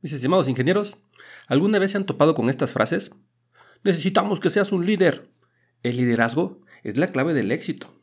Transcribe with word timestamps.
Mis 0.00 0.12
estimados 0.12 0.48
ingenieros, 0.48 0.96
¿alguna 1.48 1.80
vez 1.80 1.90
se 1.90 1.96
han 1.96 2.06
topado 2.06 2.36
con 2.36 2.48
estas 2.48 2.72
frases? 2.72 3.10
Necesitamos 3.82 4.38
que 4.38 4.48
seas 4.48 4.70
un 4.70 4.86
líder. 4.86 5.28
El 5.82 5.96
liderazgo 5.96 6.60
es 6.84 6.96
la 6.96 7.08
clave 7.08 7.34
del 7.34 7.50
éxito. 7.50 8.00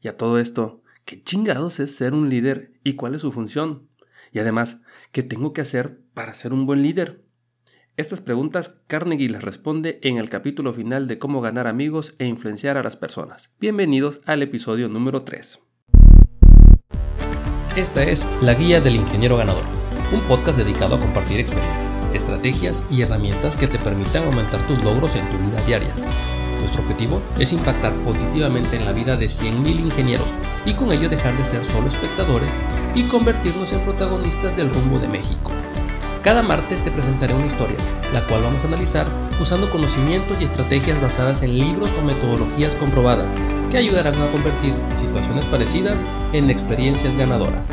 Y 0.00 0.08
a 0.08 0.16
todo 0.16 0.38
esto, 0.38 0.82
¿qué 1.04 1.22
chingados 1.22 1.80
es 1.80 1.94
ser 1.94 2.14
un 2.14 2.30
líder 2.30 2.72
y 2.82 2.94
cuál 2.94 3.14
es 3.14 3.20
su 3.20 3.30
función? 3.30 3.90
Y 4.32 4.38
además, 4.38 4.80
¿qué 5.12 5.22
tengo 5.22 5.52
que 5.52 5.60
hacer 5.60 6.00
para 6.14 6.32
ser 6.32 6.54
un 6.54 6.64
buen 6.64 6.82
líder? 6.82 7.22
Estas 7.98 8.22
preguntas 8.22 8.80
Carnegie 8.86 9.28
las 9.28 9.42
responde 9.42 9.98
en 10.02 10.16
el 10.16 10.30
capítulo 10.30 10.72
final 10.72 11.06
de 11.08 11.18
cómo 11.18 11.42
ganar 11.42 11.66
amigos 11.66 12.14
e 12.18 12.26
influenciar 12.26 12.78
a 12.78 12.82
las 12.82 12.96
personas. 12.96 13.50
Bienvenidos 13.60 14.20
al 14.24 14.42
episodio 14.42 14.88
número 14.88 15.24
3. 15.24 15.60
Esta 17.76 18.02
es 18.02 18.26
la 18.40 18.54
guía 18.54 18.80
del 18.80 18.96
ingeniero 18.96 19.36
ganador 19.36 19.87
un 20.12 20.20
podcast 20.22 20.56
dedicado 20.56 20.96
a 20.96 21.00
compartir 21.00 21.38
experiencias, 21.38 22.06
estrategias 22.14 22.86
y 22.90 23.02
herramientas 23.02 23.56
que 23.56 23.66
te 23.66 23.78
permitan 23.78 24.24
aumentar 24.24 24.66
tus 24.66 24.82
logros 24.82 25.14
en 25.16 25.28
tu 25.30 25.36
vida 25.38 25.60
diaria. 25.66 25.94
Nuestro 26.58 26.82
objetivo 26.82 27.22
es 27.38 27.52
impactar 27.52 27.94
positivamente 28.04 28.76
en 28.76 28.84
la 28.84 28.92
vida 28.92 29.16
de 29.16 29.26
100.000 29.26 29.80
ingenieros 29.80 30.28
y 30.64 30.74
con 30.74 30.92
ello 30.92 31.08
dejar 31.08 31.36
de 31.36 31.44
ser 31.44 31.64
solo 31.64 31.88
espectadores 31.88 32.54
y 32.94 33.04
convertirnos 33.04 33.72
en 33.72 33.80
protagonistas 33.80 34.56
del 34.56 34.70
rumbo 34.70 34.98
de 34.98 35.08
México. 35.08 35.52
Cada 36.22 36.42
martes 36.42 36.82
te 36.82 36.90
presentaré 36.90 37.32
una 37.34 37.46
historia, 37.46 37.76
la 38.12 38.26
cual 38.26 38.42
vamos 38.42 38.62
a 38.62 38.66
analizar 38.66 39.06
usando 39.40 39.70
conocimientos 39.70 40.40
y 40.40 40.44
estrategias 40.44 41.00
basadas 41.00 41.42
en 41.42 41.56
libros 41.56 41.96
o 41.96 42.02
metodologías 42.02 42.74
comprobadas 42.74 43.32
que 43.70 43.78
ayudarán 43.78 44.20
a 44.20 44.30
convertir 44.32 44.74
situaciones 44.92 45.46
parecidas 45.46 46.04
en 46.32 46.50
experiencias 46.50 47.16
ganadoras. 47.16 47.70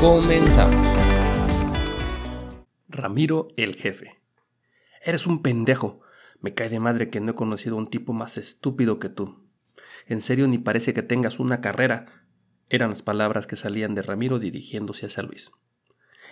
Comenzamos. 0.00 1.17
Ramiro 2.98 3.48
el 3.56 3.76
jefe. 3.76 4.20
Eres 5.04 5.26
un 5.26 5.40
pendejo. 5.40 6.00
Me 6.40 6.54
cae 6.54 6.68
de 6.68 6.80
madre 6.80 7.10
que 7.10 7.20
no 7.20 7.32
he 7.32 7.34
conocido 7.36 7.76
a 7.76 7.78
un 7.78 7.86
tipo 7.86 8.12
más 8.12 8.36
estúpido 8.36 8.98
que 8.98 9.08
tú. 9.08 9.48
En 10.06 10.20
serio, 10.20 10.48
ni 10.48 10.58
parece 10.58 10.94
que 10.94 11.02
tengas 11.02 11.38
una 11.38 11.60
carrera. 11.60 12.24
Eran 12.68 12.90
las 12.90 13.02
palabras 13.02 13.46
que 13.46 13.56
salían 13.56 13.94
de 13.94 14.02
Ramiro 14.02 14.38
dirigiéndose 14.40 15.06
hacia 15.06 15.22
Luis. 15.22 15.52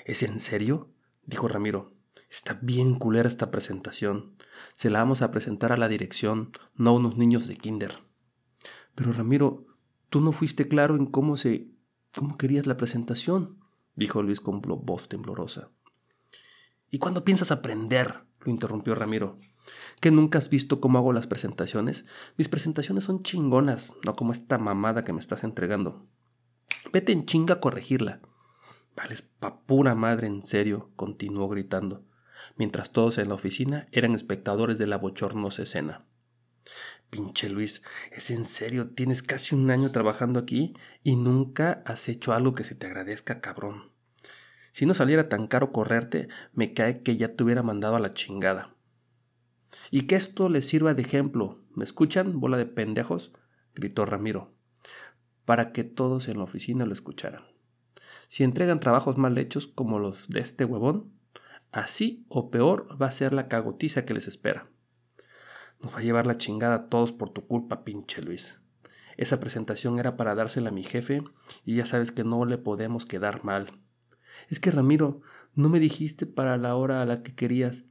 ¿Es 0.05 0.23
en 0.25 0.41
serio? 0.41 0.91
dijo 1.25 1.47
Ramiro. 1.47 1.95
Está 2.29 2.59
bien 2.61 2.99
culera 2.99 3.29
esta 3.29 3.53
presentación. 3.53 4.37
Se 4.75 4.91
la 4.91 4.99
vamos 4.99 5.23
a 5.23 5.31
presentar 5.31 5.71
a 5.71 5.77
la 5.77 5.89
dirección, 5.89 6.51
no 6.75 6.91
a 6.91 6.95
unos 6.95 7.17
niños 7.17 7.47
de 7.47 7.57
kinder. 7.57 8.01
Pero 8.97 9.13
Ramiro, 9.13 9.67
tú 10.11 10.21
no 10.21 10.33
fuiste 10.33 10.67
claro 10.67 10.97
en 10.97 11.07
cómo 11.07 11.37
se... 11.37 11.69
cómo 12.13 12.37
querías 12.37 12.67
la 12.67 12.77
presentación, 12.77 13.61
dijo 13.95 14.23
Luis 14.23 14.41
con 14.41 14.61
voz 14.61 15.09
temblorosa. 15.09 15.71
¿Y 16.97 16.99
cuándo 16.99 17.25
piensas 17.25 17.51
aprender? 17.51 18.21
lo 18.41 18.51
interrumpió 18.51 18.95
Ramiro. 18.95 19.39
¿Que 20.01 20.11
nunca 20.11 20.39
has 20.39 20.49
visto 20.49 20.81
cómo 20.81 20.97
hago 20.97 21.13
las 21.13 21.27
presentaciones? 21.27 22.07
Mis 22.39 22.49
presentaciones 22.49 23.05
son 23.05 23.23
chingonas, 23.23 23.93
no 24.07 24.17
como 24.17 24.33
esta 24.33 24.57
mamada 24.57 25.05
que 25.05 25.13
me 25.13 25.21
estás 25.21 25.45
entregando. 25.45 26.07
Vete 26.95 27.13
en 27.13 27.27
chinga 27.27 27.57
a 27.57 27.61
corregirla. 27.61 28.23
Vales 28.97 29.21
pa 29.21 29.61
pura 29.61 29.95
madre, 29.95 30.27
en 30.27 30.47
serio, 30.47 30.91
continuó 30.97 31.51
gritando, 31.51 32.07
mientras 32.57 32.93
todos 32.93 33.19
en 33.19 33.29
la 33.29 33.35
oficina 33.35 33.89
eran 33.93 34.15
espectadores 34.15 34.79
de 34.79 34.87
la 34.87 34.97
bochornosa 34.97 35.65
escena. 35.65 36.07
Pinche 37.11 37.51
Luis, 37.51 37.83
¿es 38.11 38.31
en 38.31 38.47
serio? 38.47 38.89
Tienes 38.95 39.23
casi 39.23 39.55
un 39.55 39.71
año 39.71 39.93
trabajando 39.93 40.41
aquí 40.41 40.73
y 41.03 41.17
nunca 41.17 41.83
has 41.85 42.09
hecho 42.09 42.33
algo 42.33 42.55
que 42.55 42.65
se 42.65 42.75
te 42.75 42.87
agradezca, 42.87 43.43
cabrón. 43.43 43.96
Si 44.77 44.85
no 44.85 44.93
saliera 44.93 45.31
tan 45.31 45.47
caro 45.47 45.73
correrte, 45.73 46.29
me 46.53 46.75
cae 46.75 47.01
que 47.01 47.17
ya 47.17 47.35
te 47.35 47.43
hubiera 47.43 47.63
mandado 47.63 47.97
a 47.97 47.99
la 47.99 48.13
chingada. 48.13 48.75
Y 49.91 50.03
que 50.03 50.17
esto 50.17 50.51
les 50.51 50.69
sirva 50.69 50.93
de 50.93 51.01
ejemplo. 51.01 51.63
¿Me 51.75 51.83
escuchan, 51.83 52.41
bola 52.41 52.59
de 52.59 52.67
pendejos? 52.67 53.33
gritó 53.75 54.05
Ramiro, 54.05 54.53
para 55.47 55.73
que 55.73 55.83
todos 55.83 56.29
en 56.29 56.37
la 56.37 56.45
oficina 56.45 56.85
lo 56.85 56.93
escucharan. 56.93 57.45
Si 58.29 58.45
entregan 58.45 58.79
trabajos 58.79 59.17
mal 59.17 59.39
hechos 59.39 59.67
como 59.67 59.99
los 59.99 60.29
de 60.29 60.41
este 60.41 60.67
huevón, 60.67 61.11
así 61.73 62.27
o 62.29 62.51
peor 62.51 63.01
va 63.01 63.07
a 63.07 63.13
ser 63.13 63.33
la 63.33 63.49
cagotiza 63.49 64.05
que 64.05 64.13
les 64.13 64.29
espera. 64.29 64.69
Nos 65.81 65.95
va 65.95 66.01
a 66.01 66.03
llevar 66.03 66.27
la 66.27 66.37
chingada 66.37 66.75
a 66.75 66.89
todos 66.91 67.13
por 67.13 67.31
tu 67.31 67.47
culpa, 67.47 67.83
pinche 67.83 68.21
Luis. 68.21 68.55
Esa 69.17 69.41
presentación 69.41 69.99
era 69.99 70.19
para 70.19 70.35
dársela 70.35 70.69
a 70.69 70.73
mi 70.73 70.83
jefe 70.83 71.23
y 71.65 71.77
ya 71.77 71.87
sabes 71.87 72.13
que 72.13 72.25
no 72.25 72.45
le 72.45 72.59
podemos 72.59 73.07
quedar 73.07 73.43
mal. 73.43 73.71
Es 74.49 74.61
que 74.61 74.71
Ramiro, 74.71 75.21
no 75.55 75.69
me 75.69 75.81
dijiste 75.81 76.27
para 76.27 76.57
la 76.57 76.77
hora 76.77 77.03
a 77.03 77.07
la 77.07 77.23
que 77.23 77.35
querías. 77.35 77.85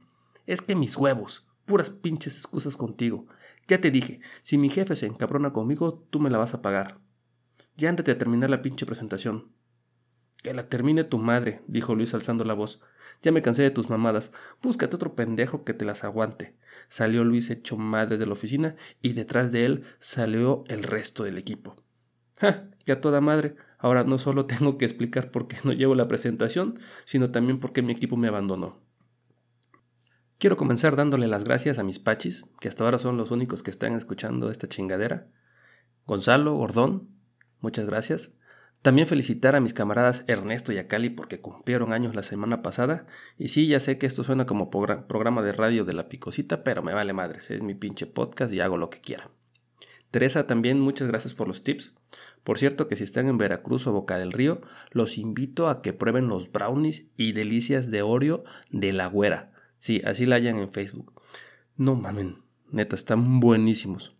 Es 0.46 0.62
que 0.62 0.76
mis 0.76 0.96
huevos, 0.96 1.46
puras 1.64 1.90
pinches 1.90 2.36
excusas 2.36 2.76
contigo. 2.76 3.26
Ya 3.68 3.80
te 3.80 3.90
dije, 3.90 4.20
si 4.42 4.58
mi 4.58 4.68
jefe 4.68 4.94
se 4.96 5.06
encabrona 5.06 5.52
conmigo, 5.52 6.06
tú 6.10 6.20
me 6.20 6.30
la 6.30 6.38
vas 6.38 6.54
a 6.54 6.62
pagar. 6.62 6.98
Ya 7.76 7.90
antes 7.90 8.06
de 8.06 8.14
terminar 8.14 8.48
la 8.48 8.62
pinche 8.62 8.86
presentación. 8.86 9.50
Que 10.42 10.54
la 10.54 10.68
termine 10.68 11.04
tu 11.04 11.18
madre, 11.18 11.62
dijo 11.66 11.94
Luis 11.94 12.14
alzando 12.14 12.44
la 12.44 12.54
voz. 12.54 12.80
Ya 13.22 13.32
me 13.32 13.42
cansé 13.42 13.62
de 13.62 13.70
tus 13.70 13.90
mamadas. 13.90 14.30
Búscate 14.62 14.94
otro 14.94 15.14
pendejo 15.14 15.64
que 15.64 15.74
te 15.74 15.84
las 15.84 16.04
aguante. 16.04 16.54
Salió 16.88 17.24
Luis 17.24 17.50
hecho 17.50 17.76
madre 17.76 18.18
de 18.18 18.26
la 18.26 18.34
oficina 18.34 18.76
y 19.02 19.14
detrás 19.14 19.50
de 19.50 19.64
él 19.64 19.84
salió 19.98 20.64
el 20.68 20.82
resto 20.82 21.24
del 21.24 21.38
equipo. 21.38 21.76
¡Ja! 22.38 22.68
Ya 22.86 23.00
toda 23.00 23.20
madre. 23.20 23.56
Ahora 23.86 24.02
no 24.02 24.18
solo 24.18 24.46
tengo 24.46 24.78
que 24.78 24.84
explicar 24.84 25.30
por 25.30 25.46
qué 25.46 25.58
no 25.62 25.72
llevo 25.72 25.94
la 25.94 26.08
presentación, 26.08 26.80
sino 27.04 27.30
también 27.30 27.60
por 27.60 27.72
qué 27.72 27.82
mi 27.82 27.92
equipo 27.92 28.16
me 28.16 28.26
abandonó. 28.26 28.80
Quiero 30.38 30.56
comenzar 30.56 30.96
dándole 30.96 31.28
las 31.28 31.44
gracias 31.44 31.78
a 31.78 31.84
mis 31.84 32.00
pachis, 32.00 32.44
que 32.58 32.66
hasta 32.68 32.82
ahora 32.82 32.98
son 32.98 33.16
los 33.16 33.30
únicos 33.30 33.62
que 33.62 33.70
están 33.70 33.94
escuchando 33.94 34.50
esta 34.50 34.68
chingadera. 34.68 35.28
Gonzalo, 36.04 36.56
Gordón, 36.56 37.10
muchas 37.60 37.86
gracias. 37.86 38.32
También 38.82 39.06
felicitar 39.06 39.54
a 39.54 39.60
mis 39.60 39.72
camaradas 39.72 40.24
Ernesto 40.26 40.72
y 40.72 40.78
Acali 40.78 41.10
porque 41.10 41.40
cumplieron 41.40 41.92
años 41.92 42.16
la 42.16 42.24
semana 42.24 42.62
pasada. 42.62 43.06
Y 43.38 43.48
sí, 43.48 43.68
ya 43.68 43.78
sé 43.78 43.98
que 43.98 44.06
esto 44.06 44.24
suena 44.24 44.46
como 44.46 44.68
programa 44.68 45.42
de 45.42 45.52
radio 45.52 45.84
de 45.84 45.92
la 45.92 46.08
picosita, 46.08 46.64
pero 46.64 46.82
me 46.82 46.92
vale 46.92 47.12
madres, 47.12 47.52
es 47.52 47.62
mi 47.62 47.74
pinche 47.74 48.06
podcast 48.06 48.52
y 48.52 48.58
hago 48.58 48.78
lo 48.78 48.90
que 48.90 49.00
quiera. 49.00 49.30
Teresa, 50.10 50.48
también 50.48 50.80
muchas 50.80 51.06
gracias 51.06 51.34
por 51.34 51.46
los 51.46 51.62
tips. 51.62 51.94
Por 52.46 52.58
cierto 52.58 52.86
que 52.86 52.94
si 52.94 53.02
están 53.02 53.26
en 53.26 53.38
Veracruz 53.38 53.88
o 53.88 53.92
Boca 53.92 54.18
del 54.18 54.30
Río, 54.30 54.60
los 54.92 55.18
invito 55.18 55.66
a 55.68 55.82
que 55.82 55.92
prueben 55.92 56.28
los 56.28 56.52
brownies 56.52 57.04
y 57.16 57.32
delicias 57.32 57.90
de 57.90 58.02
Oreo 58.02 58.44
de 58.70 58.92
la 58.92 59.08
güera. 59.08 59.50
Sí, 59.80 60.00
así 60.04 60.26
la 60.26 60.36
hayan 60.36 60.58
en 60.58 60.70
Facebook. 60.70 61.12
No 61.76 61.96
mamen, 61.96 62.36
neta, 62.70 62.94
están 62.94 63.40
buenísimos. 63.40 64.14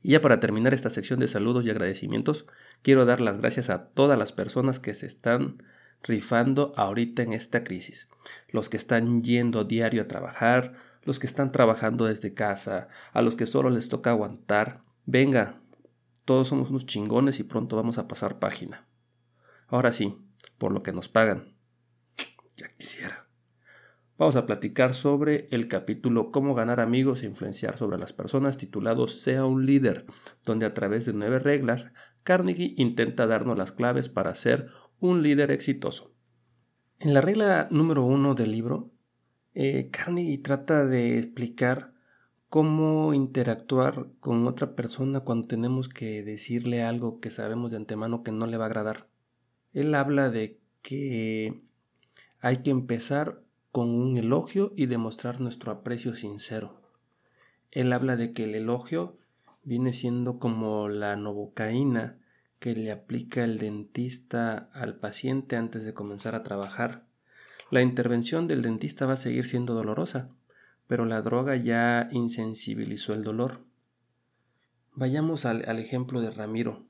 Y 0.00 0.12
ya 0.12 0.20
para 0.20 0.38
terminar 0.38 0.74
esta 0.74 0.90
sección 0.90 1.18
de 1.18 1.26
saludos 1.26 1.64
y 1.64 1.70
agradecimientos, 1.70 2.46
quiero 2.82 3.04
dar 3.04 3.20
las 3.20 3.40
gracias 3.40 3.68
a 3.68 3.86
todas 3.88 4.16
las 4.16 4.30
personas 4.30 4.78
que 4.78 4.94
se 4.94 5.06
están 5.06 5.60
rifando 6.04 6.72
ahorita 6.76 7.24
en 7.24 7.32
esta 7.32 7.64
crisis. 7.64 8.06
Los 8.48 8.68
que 8.68 8.76
están 8.76 9.24
yendo 9.24 9.64
diario 9.64 10.02
a 10.02 10.06
trabajar, 10.06 10.74
los 11.02 11.18
que 11.18 11.26
están 11.26 11.50
trabajando 11.50 12.04
desde 12.04 12.32
casa, 12.32 12.86
a 13.12 13.22
los 13.22 13.34
que 13.34 13.46
solo 13.46 13.70
les 13.70 13.88
toca 13.88 14.10
aguantar. 14.10 14.82
Venga, 15.04 15.58
todos 16.24 16.48
somos 16.48 16.70
unos 16.70 16.86
chingones 16.86 17.40
y 17.40 17.44
pronto 17.44 17.76
vamos 17.76 17.98
a 17.98 18.08
pasar 18.08 18.38
página. 18.38 18.88
Ahora 19.68 19.92
sí, 19.92 20.16
por 20.58 20.72
lo 20.72 20.82
que 20.82 20.92
nos 20.92 21.08
pagan. 21.08 21.56
Ya 22.56 22.68
quisiera. 22.76 23.28
Vamos 24.16 24.36
a 24.36 24.46
platicar 24.46 24.94
sobre 24.94 25.48
el 25.50 25.66
capítulo 25.66 26.30
Cómo 26.30 26.54
ganar 26.54 26.78
amigos 26.78 27.22
e 27.22 27.26
influenciar 27.26 27.78
sobre 27.78 27.98
las 27.98 28.12
personas 28.12 28.56
titulado 28.56 29.08
Sea 29.08 29.44
un 29.44 29.66
líder, 29.66 30.06
donde 30.44 30.66
a 30.66 30.74
través 30.74 31.04
de 31.04 31.12
nueve 31.12 31.40
reglas, 31.40 31.88
Carnegie 32.22 32.74
intenta 32.76 33.26
darnos 33.26 33.58
las 33.58 33.72
claves 33.72 34.08
para 34.08 34.34
ser 34.34 34.68
un 35.00 35.22
líder 35.22 35.50
exitoso. 35.50 36.14
En 37.00 37.12
la 37.12 37.20
regla 37.20 37.66
número 37.72 38.04
uno 38.04 38.36
del 38.36 38.52
libro, 38.52 38.92
eh, 39.52 39.90
Carnegie 39.90 40.38
trata 40.38 40.86
de 40.86 41.18
explicar 41.18 41.93
cómo 42.54 43.14
interactuar 43.14 44.06
con 44.20 44.46
otra 44.46 44.76
persona 44.76 45.18
cuando 45.18 45.48
tenemos 45.48 45.88
que 45.88 46.22
decirle 46.22 46.84
algo 46.84 47.18
que 47.18 47.32
sabemos 47.32 47.72
de 47.72 47.78
antemano 47.78 48.22
que 48.22 48.30
no 48.30 48.46
le 48.46 48.56
va 48.56 48.66
a 48.66 48.68
agradar. 48.68 49.08
Él 49.72 49.92
habla 49.92 50.30
de 50.30 50.60
que 50.80 51.60
hay 52.38 52.58
que 52.58 52.70
empezar 52.70 53.40
con 53.72 53.88
un 53.88 54.16
elogio 54.16 54.72
y 54.76 54.86
demostrar 54.86 55.40
nuestro 55.40 55.72
aprecio 55.72 56.14
sincero. 56.14 56.80
Él 57.72 57.92
habla 57.92 58.14
de 58.14 58.32
que 58.32 58.44
el 58.44 58.54
elogio 58.54 59.18
viene 59.64 59.92
siendo 59.92 60.38
como 60.38 60.88
la 60.88 61.16
novocaína 61.16 62.18
que 62.60 62.76
le 62.76 62.92
aplica 62.92 63.42
el 63.42 63.58
dentista 63.58 64.70
al 64.72 64.94
paciente 64.94 65.56
antes 65.56 65.82
de 65.82 65.92
comenzar 65.92 66.36
a 66.36 66.44
trabajar. 66.44 67.02
La 67.72 67.82
intervención 67.82 68.46
del 68.46 68.62
dentista 68.62 69.06
va 69.06 69.14
a 69.14 69.16
seguir 69.16 69.44
siendo 69.44 69.74
dolorosa, 69.74 70.30
pero 70.86 71.04
la 71.04 71.22
droga 71.22 71.56
ya 71.56 72.08
insensibilizó 72.12 73.14
el 73.14 73.24
dolor. 73.24 73.60
Vayamos 74.94 75.44
al, 75.44 75.78
ejemplo 75.78 76.20
de 76.20 76.30
Ramiro. 76.30 76.84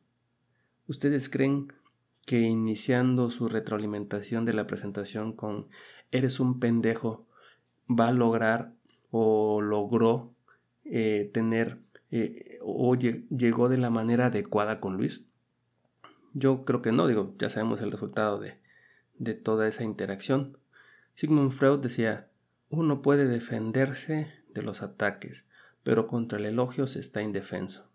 ¿Ustedes 0.87 1.29
creen 1.29 1.73
que 2.26 2.41
iniciando 2.41 3.31
su 3.31 3.49
retroalimentación 3.49 4.44
de 4.44 4.52
la 4.52 4.67
presentación 4.67 5.32
con 5.32 5.69
eres 6.11 6.41
un 6.41 6.61
pendejo, 6.61 7.26
va 7.88 8.08
a 8.08 8.12
lograr 8.12 8.73
o 9.11 9.61
logró 9.61 10.35
eh, 10.85 11.31
tener 11.32 11.79
eh, 12.11 12.58
o 12.62 12.94
llegó 12.94 13.69
de 13.69 13.79
la 13.79 13.90
manera 13.90 14.26
adecuada 14.26 14.81
con 14.81 14.97
Luis? 14.97 15.25
Yo 16.35 16.64
creo 16.64 16.82
que 16.82 16.93
no, 16.93 17.06
digo, 17.06 17.35
ya 17.38 17.49
sabemos 17.49 17.81
el 17.81 17.93
resultado 17.93 18.38
de, 18.38 18.58
de 19.19 19.35
toda 19.35 19.69
esa 19.69 19.85
interacción. 19.85 20.58
Sigmund 21.14 21.52
Freud 21.52 21.79
decía, 21.79 22.29
uno 22.69 23.02
puede 23.02 23.26
defenderse 23.26 24.32
de 24.49 24.62
los 24.62 24.82
ataques, 24.82 25.44
pero 25.82 26.06
contra 26.06 26.38
el 26.38 26.46
elogio 26.46 26.87
se 26.87 27.00
está 27.00 27.22
indefenso. 27.22 27.90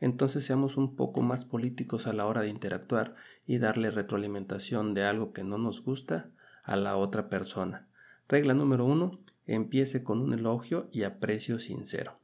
Entonces 0.00 0.44
seamos 0.44 0.76
un 0.76 0.96
poco 0.96 1.22
más 1.22 1.44
políticos 1.44 2.06
a 2.06 2.12
la 2.12 2.26
hora 2.26 2.42
de 2.42 2.48
interactuar 2.48 3.14
y 3.46 3.58
darle 3.58 3.90
retroalimentación 3.90 4.94
de 4.94 5.04
algo 5.04 5.32
que 5.32 5.44
no 5.44 5.58
nos 5.58 5.82
gusta 5.82 6.30
a 6.62 6.76
la 6.76 6.96
otra 6.96 7.28
persona. 7.28 7.88
Regla 8.28 8.54
número 8.54 8.84
uno, 8.84 9.18
empiece 9.46 10.04
con 10.04 10.20
un 10.20 10.34
elogio 10.34 10.88
y 10.92 11.02
aprecio 11.02 11.58
sincero. 11.58 12.18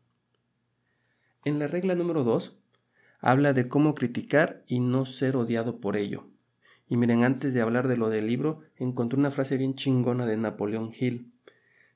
En 1.44 1.58
la 1.58 1.66
regla 1.66 1.94
número 1.94 2.24
dos, 2.24 2.56
habla 3.20 3.52
de 3.52 3.68
cómo 3.68 3.94
criticar 3.94 4.62
y 4.66 4.80
no 4.80 5.06
ser 5.06 5.36
odiado 5.36 5.80
por 5.80 5.96
ello. 5.96 6.28
Y 6.88 6.96
miren, 6.96 7.24
antes 7.24 7.54
de 7.54 7.62
hablar 7.62 7.88
de 7.88 7.96
lo 7.96 8.10
del 8.10 8.26
libro, 8.26 8.60
encontré 8.76 9.18
una 9.18 9.30
frase 9.30 9.56
bien 9.56 9.74
chingona 9.74 10.26
de 10.26 10.36
Napoleón 10.36 10.92
Hill. 10.98 11.32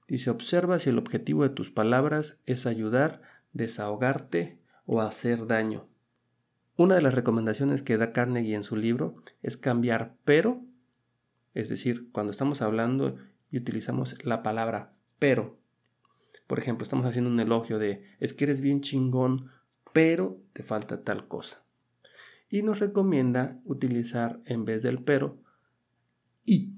Dice, 0.08 0.30
observa 0.30 0.78
si 0.78 0.88
el 0.88 0.98
objetivo 0.98 1.42
de 1.42 1.50
tus 1.50 1.70
palabras 1.70 2.38
es 2.46 2.66
ayudar, 2.66 3.20
desahogarte 3.52 4.58
o 4.86 5.02
hacer 5.02 5.46
daño. 5.46 5.86
Una 6.76 6.94
de 6.94 7.02
las 7.02 7.14
recomendaciones 7.14 7.82
que 7.82 7.98
da 7.98 8.12
Carnegie 8.12 8.54
en 8.54 8.62
su 8.62 8.74
libro 8.74 9.22
es 9.42 9.58
cambiar 9.58 10.14
pero, 10.24 10.62
es 11.52 11.68
decir, 11.68 12.08
cuando 12.10 12.30
estamos 12.30 12.62
hablando 12.62 13.18
y 13.50 13.58
utilizamos 13.58 14.16
la 14.24 14.42
palabra 14.42 14.94
pero. 15.18 15.58
Por 16.46 16.58
ejemplo, 16.58 16.84
estamos 16.84 17.04
haciendo 17.04 17.30
un 17.30 17.40
elogio 17.40 17.78
de 17.78 18.02
es 18.18 18.32
que 18.32 18.44
eres 18.44 18.62
bien 18.62 18.80
chingón, 18.80 19.50
pero 19.92 20.40
te 20.54 20.62
falta 20.62 21.02
tal 21.02 21.28
cosa. 21.28 21.62
Y 22.48 22.62
nos 22.62 22.78
recomienda 22.78 23.60
utilizar 23.66 24.40
en 24.46 24.64
vez 24.64 24.82
del 24.82 25.02
pero 25.02 25.36
y. 26.44 26.72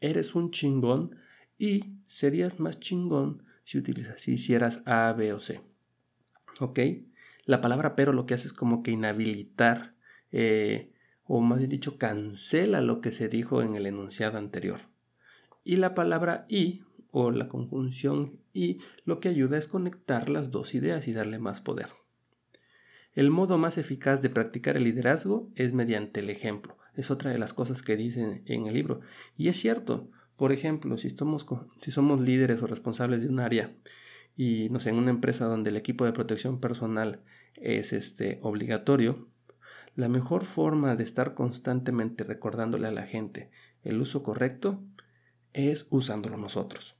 Eres 0.00 0.34
un 0.34 0.50
chingón 0.50 1.16
y 1.58 1.95
serías 2.06 2.60
más 2.60 2.80
chingón 2.80 3.42
si, 3.64 3.78
utilizas, 3.78 4.20
si 4.20 4.32
hicieras 4.32 4.82
A, 4.86 5.12
B 5.12 5.32
o 5.32 5.40
C. 5.40 5.60
¿Ok? 6.60 6.80
La 7.44 7.60
palabra 7.60 7.96
pero 7.96 8.12
lo 8.12 8.26
que 8.26 8.34
hace 8.34 8.48
es 8.48 8.52
como 8.52 8.82
que 8.82 8.90
inhabilitar, 8.90 9.94
eh, 10.32 10.92
o 11.24 11.40
más 11.40 11.58
bien 11.58 11.70
dicho, 11.70 11.98
cancela 11.98 12.80
lo 12.80 13.00
que 13.00 13.12
se 13.12 13.28
dijo 13.28 13.62
en 13.62 13.74
el 13.74 13.86
enunciado 13.86 14.38
anterior. 14.38 14.82
Y 15.64 15.76
la 15.76 15.94
palabra 15.94 16.46
y, 16.48 16.82
o 17.10 17.30
la 17.30 17.48
conjunción 17.48 18.38
y, 18.52 18.78
lo 19.04 19.20
que 19.20 19.28
ayuda 19.28 19.58
es 19.58 19.68
conectar 19.68 20.28
las 20.28 20.50
dos 20.50 20.74
ideas 20.74 21.08
y 21.08 21.12
darle 21.12 21.38
más 21.38 21.60
poder. 21.60 21.88
El 23.14 23.30
modo 23.30 23.58
más 23.58 23.78
eficaz 23.78 24.20
de 24.20 24.28
practicar 24.30 24.76
el 24.76 24.84
liderazgo 24.84 25.50
es 25.54 25.72
mediante 25.72 26.20
el 26.20 26.30
ejemplo. 26.30 26.76
Es 26.94 27.10
otra 27.10 27.30
de 27.30 27.38
las 27.38 27.52
cosas 27.52 27.82
que 27.82 27.96
dicen 27.96 28.42
en 28.46 28.66
el 28.66 28.74
libro. 28.74 29.00
Y 29.36 29.48
es 29.48 29.58
cierto, 29.58 30.10
por 30.36 30.52
ejemplo, 30.52 30.98
si 30.98 31.10
somos, 31.10 31.46
líderes 32.20 32.62
o 32.62 32.66
responsables 32.66 33.22
de 33.22 33.28
un 33.28 33.40
área 33.40 33.74
y 34.36 34.68
no 34.70 34.78
en 34.84 34.96
una 34.96 35.10
empresa 35.10 35.46
donde 35.46 35.70
el 35.70 35.76
equipo 35.76 36.04
de 36.04 36.12
protección 36.12 36.60
personal 36.60 37.22
es 37.54 37.92
este 37.92 38.38
obligatorio, 38.42 39.28
la 39.94 40.08
mejor 40.08 40.44
forma 40.44 40.94
de 40.94 41.04
estar 41.04 41.34
constantemente 41.34 42.22
recordándole 42.22 42.86
a 42.86 42.92
la 42.92 43.06
gente 43.06 43.50
el 43.82 44.00
uso 44.00 44.22
correcto 44.22 44.82
es 45.54 45.86
usándolo 45.88 46.36
nosotros. 46.36 46.96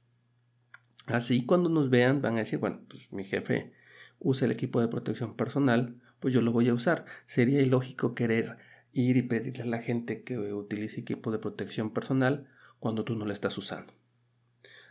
Así 1.05 1.45
cuando 1.45 1.69
nos 1.69 1.89
vean 1.91 2.21
van 2.21 2.35
a 2.35 2.39
decir, 2.39 2.57
bueno, 2.57 2.81
pues 2.89 3.11
mi 3.11 3.23
jefe 3.23 3.71
usa 4.19 4.45
el 4.45 4.51
equipo 4.51 4.81
de 4.81 4.87
protección 4.87 5.35
personal, 5.35 6.01
pues 6.19 6.33
yo 6.33 6.41
lo 6.41 6.51
voy 6.51 6.69
a 6.69 6.73
usar. 6.73 7.05
Sería 7.27 7.61
ilógico 7.61 8.15
querer 8.15 8.57
ir 8.93 9.15
y 9.17 9.21
pedirle 9.21 9.63
a 9.63 9.67
la 9.67 9.79
gente 9.79 10.23
que 10.23 10.39
utilice 10.39 11.01
equipo 11.01 11.31
de 11.31 11.37
protección 11.37 11.91
personal 11.93 12.47
cuando 12.79 13.03
tú 13.03 13.15
no 13.15 13.25
lo 13.25 13.33
estás 13.33 13.57
usando. 13.57 13.93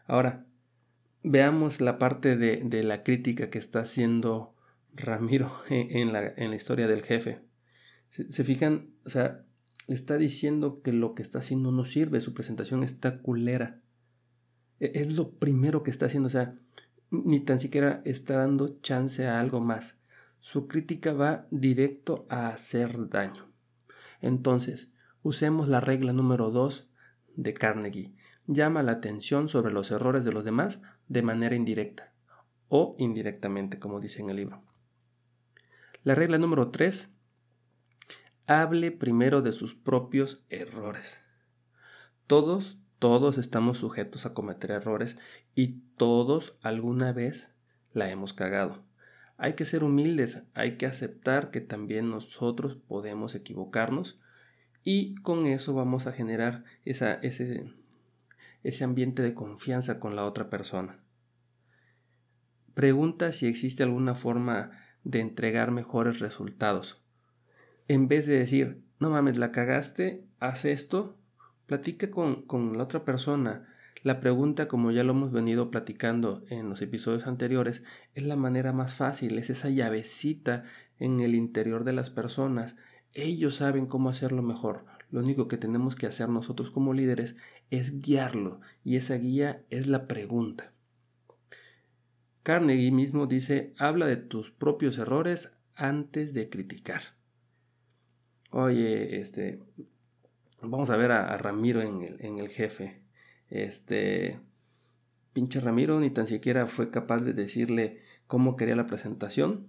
Ahora, 0.06 0.46
veamos 1.22 1.80
la 1.80 1.98
parte 1.98 2.36
de, 2.36 2.82
la 2.82 3.02
crítica 3.02 3.50
que 3.50 3.58
está 3.58 3.80
haciendo 3.80 4.54
Ramiro 4.94 5.52
en, 5.68 6.12
la, 6.12 6.54
historia 6.54 6.86
del 6.86 7.02
jefe. 7.02 7.40
Se, 8.10 8.44
fijan, 8.44 8.90
o 9.04 9.10
sea, 9.10 9.44
está 9.88 10.16
diciendo 10.16 10.80
que 10.82 10.92
lo 10.92 11.14
que 11.14 11.22
está 11.22 11.40
haciendo 11.40 11.72
no 11.72 11.84
sirve, 11.84 12.20
su 12.20 12.32
presentación 12.32 12.82
está 12.82 13.18
culera. 13.18 13.80
E, 14.80 14.92
es 14.94 15.12
lo 15.12 15.32
primero 15.32 15.82
que 15.82 15.90
está 15.90 16.06
haciendo, 16.06 16.28
o 16.28 16.30
sea, 16.30 16.54
ni 17.10 17.40
tan 17.40 17.60
siquiera 17.60 18.02
está 18.04 18.38
dando 18.38 18.80
chance 18.80 19.26
a 19.26 19.40
algo 19.40 19.60
más. 19.60 19.98
Su 20.40 20.68
crítica 20.68 21.12
va 21.12 21.46
directo 21.50 22.26
a 22.28 22.48
hacer 22.48 23.08
daño. 23.08 23.46
Entonces, 24.20 24.92
usemos 25.22 25.68
la 25.68 25.80
regla 25.80 26.12
número 26.12 26.50
2 26.50 26.88
de 27.36 27.54
Carnegie. 27.54 28.12
Llama 28.46 28.82
la 28.82 28.92
atención 28.92 29.48
sobre 29.48 29.72
los 29.72 29.90
errores 29.90 30.24
de 30.24 30.32
los 30.32 30.44
demás 30.44 30.80
de 31.08 31.22
manera 31.22 31.54
indirecta 31.54 32.12
o 32.68 32.96
indirectamente, 32.98 33.78
como 33.78 34.00
dice 34.00 34.22
en 34.22 34.30
el 34.30 34.36
libro. 34.36 34.62
La 36.02 36.14
regla 36.14 36.38
número 36.38 36.70
3. 36.70 37.08
Hable 38.46 38.92
primero 38.92 39.42
de 39.42 39.52
sus 39.52 39.74
propios 39.74 40.44
errores. 40.50 41.20
Todos, 42.26 42.78
todos 42.98 43.38
estamos 43.38 43.78
sujetos 43.78 44.26
a 44.26 44.34
cometer 44.34 44.70
errores 44.70 45.18
y 45.54 45.80
todos 45.96 46.56
alguna 46.62 47.12
vez 47.12 47.52
la 47.92 48.10
hemos 48.10 48.32
cagado. 48.32 48.84
Hay 49.36 49.54
que 49.54 49.64
ser 49.64 49.84
humildes, 49.84 50.42
hay 50.54 50.76
que 50.76 50.86
aceptar 50.86 51.50
que 51.50 51.60
también 51.60 52.10
nosotros 52.10 52.76
podemos 52.76 53.34
equivocarnos 53.34 54.18
y 54.86 55.16
con 55.16 55.46
eso 55.46 55.74
vamos 55.74 56.06
a 56.06 56.12
generar 56.12 56.62
ese, 56.84 57.18
ese 58.62 58.84
ambiente 58.84 59.20
de 59.20 59.34
confianza 59.34 59.98
con 59.98 60.14
la 60.14 60.24
otra 60.24 60.48
persona. 60.48 61.00
Pregunta 62.72 63.32
si 63.32 63.48
existe 63.48 63.82
alguna 63.82 64.14
forma 64.14 64.70
de 65.02 65.18
entregar 65.18 65.72
mejores 65.72 66.20
resultados. 66.20 67.02
En 67.88 68.06
vez 68.06 68.26
de 68.26 68.38
decir, 68.38 68.80
no 69.00 69.10
mames, 69.10 69.36
la 69.36 69.50
cagaste, 69.50 70.24
haz 70.38 70.64
esto, 70.64 71.16
platica 71.66 72.08
con, 72.12 72.42
con 72.42 72.78
la 72.78 72.84
otra 72.84 73.04
persona. 73.04 73.66
La 74.04 74.20
pregunta, 74.20 74.68
como 74.68 74.92
ya 74.92 75.02
lo 75.02 75.14
hemos 75.14 75.32
venido 75.32 75.72
platicando 75.72 76.44
en 76.48 76.68
los 76.68 76.80
episodios 76.80 77.26
anteriores, 77.26 77.82
es 78.14 78.22
la 78.22 78.36
manera 78.36 78.72
más 78.72 78.94
fácil, 78.94 79.36
es 79.40 79.50
esa 79.50 79.68
llavecita 79.68 80.62
en 81.00 81.18
el 81.18 81.34
interior 81.34 81.82
de 81.82 81.92
las 81.92 82.10
personas, 82.10 82.76
ellos 83.16 83.56
saben 83.56 83.86
cómo 83.86 84.10
hacerlo 84.10 84.42
mejor. 84.42 84.84
Lo 85.10 85.20
único 85.20 85.48
que 85.48 85.56
tenemos 85.56 85.96
que 85.96 86.06
hacer 86.06 86.28
nosotros 86.28 86.70
como 86.70 86.92
líderes 86.92 87.34
es 87.70 88.02
guiarlo 88.02 88.60
y 88.84 88.96
esa 88.96 89.14
guía 89.16 89.64
es 89.70 89.86
la 89.86 90.06
pregunta. 90.06 90.72
Carnegie 92.42 92.92
mismo 92.92 93.26
dice, 93.26 93.72
habla 93.78 94.06
de 94.06 94.16
tus 94.16 94.50
propios 94.50 94.98
errores 94.98 95.50
antes 95.74 96.34
de 96.34 96.50
criticar. 96.50 97.02
Oye, 98.50 99.20
este, 99.20 99.60
vamos 100.60 100.90
a 100.90 100.96
ver 100.96 101.10
a, 101.10 101.36
Ramiro 101.38 101.80
en 101.80 102.02
el, 102.02 102.16
en 102.20 102.38
el 102.38 102.50
jefe. 102.50 103.00
Este, 103.48 104.38
pinche 105.32 105.60
Ramiro 105.60 105.98
ni 106.00 106.10
tan 106.10 106.26
siquiera 106.26 106.66
fue 106.66 106.90
capaz 106.90 107.20
de 107.20 107.32
decirle 107.32 108.02
cómo 108.26 108.56
quería 108.56 108.76
la 108.76 108.86
presentación. 108.86 109.68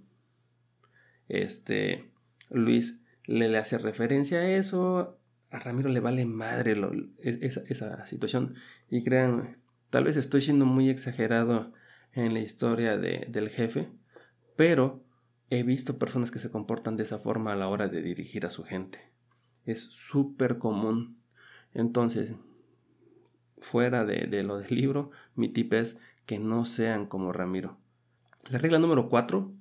Este, 1.29 2.11
Luis, 2.49 2.99
le, 3.27 3.57
hace 3.57 3.77
referencia 3.77 4.39
a 4.39 4.49
eso, 4.49 5.19
a 5.51 5.59
Ramiro 5.59 5.89
le 5.89 5.99
vale 5.99 6.25
madre 6.25 6.75
esa, 7.19 8.05
situación. 8.05 8.55
Y 8.89 9.03
crean, 9.03 9.57
tal 9.89 10.05
vez 10.05 10.17
estoy 10.17 10.41
siendo 10.41 10.65
muy 10.65 10.89
exagerado 10.89 11.73
en 12.13 12.33
la 12.33 12.39
historia 12.39 12.97
del 12.97 13.49
jefe, 13.49 13.89
pero 14.55 15.03
he 15.49 15.63
visto 15.63 15.99
personas 15.99 16.31
que 16.31 16.39
se 16.39 16.49
comportan 16.49 16.97
de 16.97 17.03
esa 17.03 17.19
forma 17.19 17.53
a 17.53 17.55
la 17.55 17.67
hora 17.67 17.87
de 17.87 18.01
dirigir 18.01 18.45
a 18.45 18.49
su 18.49 18.63
gente. 18.63 19.11
Es 19.65 19.81
súper 19.81 20.57
común. 20.57 21.21
Entonces, 21.73 22.33
fuera 23.59 24.05
de, 24.05 24.27
de, 24.27 24.43
lo 24.43 24.57
del 24.57 24.75
libro, 24.75 25.11
mi 25.35 25.49
tip 25.49 25.73
es 25.73 25.97
que 26.25 26.39
no 26.39 26.65
sean 26.65 27.05
como 27.05 27.33
Ramiro. 27.33 27.77
La 28.49 28.57
regla 28.57 28.79
número 28.79 29.09
4, 29.09 29.53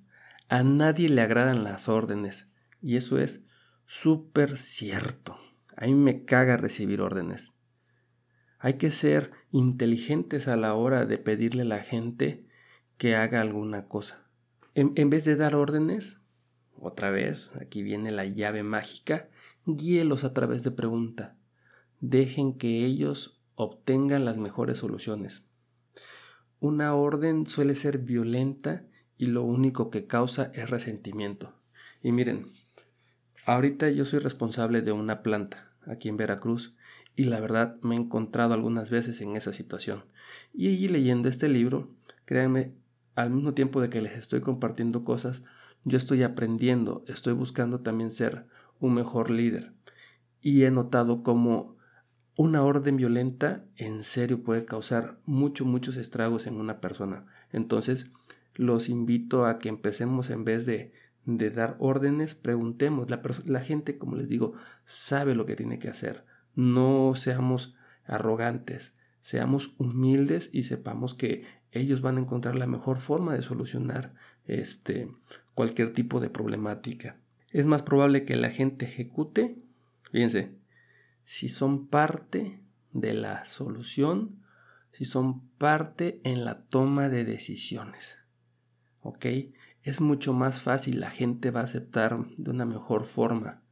a 0.48 0.62
nadie 0.62 1.08
le 1.08 1.20
agradan 1.20 1.64
las 1.64 1.88
órdenes. 1.88 2.48
Y 2.80 2.96
eso 2.96 3.18
es 3.18 3.45
súper 3.86 4.58
cierto. 4.58 5.36
A 5.76 5.86
mí 5.86 5.94
me 5.94 6.24
caga 6.24 6.56
recibir 6.56 7.00
órdenes. 7.00 7.52
Hay 8.58 8.74
que 8.74 8.90
ser 8.90 9.32
inteligentes 9.52 10.48
a 10.48 10.56
la 10.56 10.74
hora 10.74 11.04
de 11.06 11.18
pedirle 11.18 11.62
a 11.62 11.66
la 11.66 11.82
gente 11.82 12.46
que 12.96 13.14
haga 13.14 13.40
alguna 13.40 13.86
cosa. 13.86 14.26
En, 14.74 15.08
vez 15.08 15.24
de 15.24 15.36
dar 15.36 15.54
órdenes, 15.54 16.20
otra 16.78 17.10
vez, 17.10 17.54
aquí 17.56 17.82
viene 17.82 18.10
la 18.10 18.26
llave 18.26 18.62
mágica, 18.62 19.28
guíelos 19.64 20.24
a 20.24 20.34
través 20.34 20.62
de 20.62 20.70
pregunta. 20.70 21.36
Dejen 22.00 22.58
que 22.58 22.84
ellos 22.84 23.40
obtengan 23.54 24.24
las 24.24 24.36
mejores 24.36 24.78
soluciones. 24.78 25.44
Una 26.60 26.94
orden 26.94 27.46
suele 27.46 27.74
ser 27.74 27.98
violenta 27.98 28.84
y 29.16 29.26
lo 29.26 29.44
único 29.44 29.90
que 29.90 30.06
causa 30.06 30.50
es 30.54 30.68
resentimiento. 30.68 31.54
Y 32.02 32.12
miren, 32.12 32.50
ahorita 33.46 33.90
yo 33.90 34.04
soy 34.04 34.18
responsable 34.18 34.82
de 34.82 34.92
una 34.92 35.22
planta 35.22 35.70
aquí 35.86 36.08
en 36.08 36.16
Veracruz 36.16 36.74
y 37.14 37.24
la 37.24 37.40
verdad 37.40 37.76
me 37.80 37.94
he 37.94 37.98
encontrado 37.98 38.52
algunas 38.52 38.90
veces 38.90 39.20
en 39.20 39.36
esa 39.36 39.52
situación. 39.52 40.04
Y 40.52 40.68
allí 40.68 40.88
leyendo 40.88 41.28
este 41.28 41.48
libro, 41.48 41.88
créanme, 42.26 42.72
al 43.14 43.30
mismo 43.30 43.54
tiempo 43.54 43.80
de 43.80 43.88
que 43.88 44.02
les 44.02 44.16
estoy 44.16 44.42
compartiendo 44.42 45.02
cosas, 45.04 45.42
yo 45.84 45.96
estoy 45.96 46.22
aprendiendo, 46.22 47.04
estoy 47.06 47.32
buscando 47.32 47.80
también 47.80 48.12
ser 48.12 48.46
un 48.80 48.94
mejor 48.94 49.30
líder. 49.30 49.72
Y 50.42 50.64
he 50.64 50.70
notado 50.70 51.22
cómo 51.22 51.76
una 52.36 52.62
orden 52.62 52.96
violenta 52.98 53.64
en 53.76 54.02
serio 54.02 54.42
puede 54.42 54.66
causar 54.66 55.18
muchos, 55.24 55.66
muchos 55.66 55.96
estragos 55.96 56.46
en 56.46 56.60
una 56.60 56.80
persona. 56.80 57.24
Entonces, 57.50 58.10
los 58.54 58.90
invito 58.90 59.46
a 59.46 59.58
que 59.58 59.70
empecemos 59.70 60.28
en 60.28 60.44
vez 60.44 60.66
de, 60.66 60.92
de 61.26 61.50
dar 61.50 61.76
órdenes, 61.78 62.34
preguntemos. 62.34 63.10
La, 63.10 63.20
la 63.44 63.60
gente, 63.60 63.98
como 63.98 64.16
les 64.16 64.28
digo, 64.28 64.54
sabe 64.84 65.34
lo 65.34 65.44
que 65.44 65.56
tiene 65.56 65.78
que 65.78 65.88
hacer. 65.88 66.24
No 66.54 67.14
seamos 67.16 67.74
arrogantes, 68.06 68.94
seamos 69.20 69.74
humildes 69.78 70.48
y 70.52 70.62
sepamos 70.62 71.14
que 71.14 71.44
ellos 71.72 72.00
van 72.00 72.16
a 72.16 72.20
encontrar 72.20 72.56
la 72.56 72.66
mejor 72.66 72.98
forma 72.98 73.34
de 73.34 73.42
solucionar 73.42 74.14
este, 74.46 75.10
cualquier 75.54 75.92
tipo 75.92 76.20
de 76.20 76.30
problemática. 76.30 77.16
Es 77.50 77.66
más 77.66 77.82
probable 77.82 78.24
que 78.24 78.36
la 78.36 78.50
gente 78.50 78.86
ejecute, 78.86 79.58
fíjense, 80.12 80.52
si 81.24 81.48
son 81.48 81.88
parte 81.88 82.60
de 82.92 83.14
la 83.14 83.44
solución, 83.44 84.42
si 84.92 85.04
son 85.04 85.48
parte 85.58 86.20
en 86.24 86.44
la 86.44 86.62
toma 86.66 87.08
de 87.08 87.24
decisiones. 87.24 88.16
¿Ok? 89.02 89.26
Es 89.86 90.00
mucho 90.00 90.32
más 90.32 90.60
fácil, 90.60 90.98
la 90.98 91.10
gente 91.12 91.52
va 91.52 91.60
a 91.60 91.62
aceptar 91.62 92.18
de 92.38 92.50
una 92.50 92.64
mejor 92.64 93.04
forma 93.04 93.62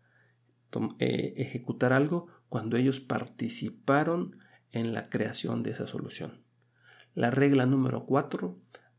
eh, 1.00 1.35
ejecutar 1.38 1.92
algo 1.92 2.28
cuando 2.49 2.76
ellos 2.76 3.00
participaron 3.00 4.38
en 4.71 4.94
la 4.94 5.11
creación 5.11 5.64
de 5.64 5.73
esa 5.73 5.88
solución. 5.88 6.44
La 7.14 7.33
regla 7.33 7.66
número 7.66 8.06
4, 8.06 8.56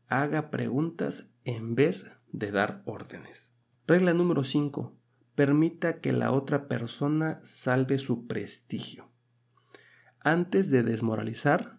haga 0.08 0.50
preguntas 0.50 1.26
en 1.44 1.74
vez 1.74 2.06
de 2.32 2.50
dar 2.50 2.82
órdenes. 2.84 3.50
Regla 3.86 4.12
número 4.12 4.44
5, 4.44 4.94
permita 5.34 6.02
que 6.02 6.12
la 6.12 6.32
otra 6.32 6.68
persona 6.68 7.40
salve 7.44 7.96
su 7.96 8.26
prestigio. 8.26 9.08
Antes 10.20 10.70
de 10.70 10.82
desmoralizar, 10.82 11.78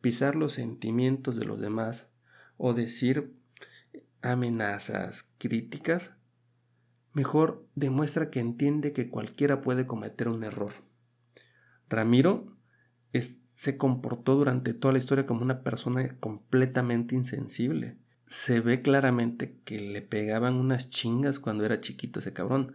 pisar 0.00 0.34
los 0.34 0.54
sentimientos 0.54 1.36
de 1.36 1.44
los 1.44 1.60
demás 1.60 2.08
o 2.56 2.74
decir 2.74 3.36
amenazas, 4.24 5.30
críticas, 5.38 6.12
mejor 7.12 7.66
demuestra 7.74 8.30
que 8.30 8.40
entiende 8.40 8.92
que 8.92 9.10
cualquiera 9.10 9.60
puede 9.60 9.86
cometer 9.86 10.28
un 10.28 10.42
error. 10.44 10.72
Ramiro 11.88 12.56
se 13.54 13.76
comportó 13.76 14.34
durante 14.34 14.74
toda 14.74 14.92
la 14.92 14.98
historia 14.98 15.26
como 15.26 15.42
una 15.42 15.62
persona 15.62 16.16
completamente 16.18 17.14
insensible. 17.14 17.96
Se 18.26 18.60
ve 18.60 18.80
claramente 18.80 19.58
que 19.64 19.78
le 19.78 20.02
pegaban 20.02 20.54
unas 20.54 20.90
chingas 20.90 21.38
cuando 21.38 21.64
era 21.64 21.78
chiquito 21.78 22.18
ese 22.18 22.32
cabrón. 22.32 22.74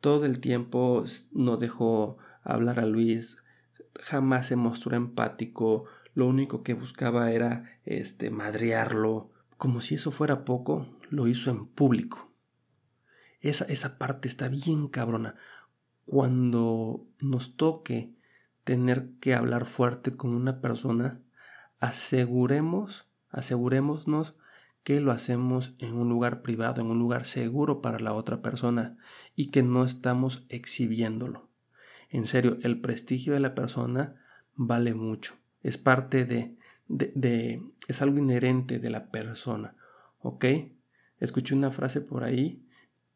Todo 0.00 0.26
el 0.26 0.40
tiempo 0.40 1.04
no 1.32 1.56
dejó 1.56 2.18
hablar 2.44 2.78
a 2.78 2.86
Luis, 2.86 3.38
jamás 3.98 4.46
se 4.46 4.56
mostró 4.56 4.96
empático, 4.96 5.86
lo 6.14 6.26
único 6.26 6.62
que 6.62 6.74
buscaba 6.74 7.32
era 7.32 7.78
este 7.84 8.30
madrearlo, 8.30 9.29
como 9.60 9.82
si 9.82 9.96
eso 9.96 10.10
fuera 10.10 10.46
poco, 10.46 10.86
lo 11.10 11.28
hizo 11.28 11.50
en 11.50 11.66
público. 11.66 12.32
Esa, 13.42 13.66
esa 13.66 13.98
parte 13.98 14.26
está 14.26 14.48
bien 14.48 14.88
cabrona. 14.88 15.34
Cuando 16.06 17.06
nos 17.20 17.58
toque 17.58 18.14
tener 18.64 19.10
que 19.20 19.34
hablar 19.34 19.66
fuerte 19.66 20.16
con 20.16 20.32
una 20.32 20.62
persona, 20.62 21.20
aseguremos, 21.78 23.06
asegurémonos 23.28 24.34
que 24.82 24.98
lo 24.98 25.12
hacemos 25.12 25.74
en 25.78 25.92
un 25.92 26.08
lugar 26.08 26.40
privado, 26.40 26.80
en 26.80 26.86
un 26.86 26.98
lugar 26.98 27.26
seguro 27.26 27.82
para 27.82 28.00
la 28.00 28.14
otra 28.14 28.40
persona 28.40 28.96
y 29.36 29.50
que 29.50 29.62
no 29.62 29.84
estamos 29.84 30.46
exhibiéndolo. 30.48 31.50
En 32.08 32.26
serio, 32.26 32.56
el 32.62 32.80
prestigio 32.80 33.34
de 33.34 33.40
la 33.40 33.54
persona 33.54 34.16
vale 34.54 34.94
mucho. 34.94 35.34
Es 35.62 35.76
parte 35.76 36.24
de, 36.24 36.56
de, 36.90 37.62
es 37.86 38.02
algo 38.02 38.18
inherente 38.18 38.78
de 38.78 38.90
la 38.90 39.10
persona. 39.10 39.74
¿Ok? 40.18 40.44
Escuché 41.18 41.54
una 41.54 41.70
frase 41.70 42.00
por 42.00 42.24
ahí 42.24 42.66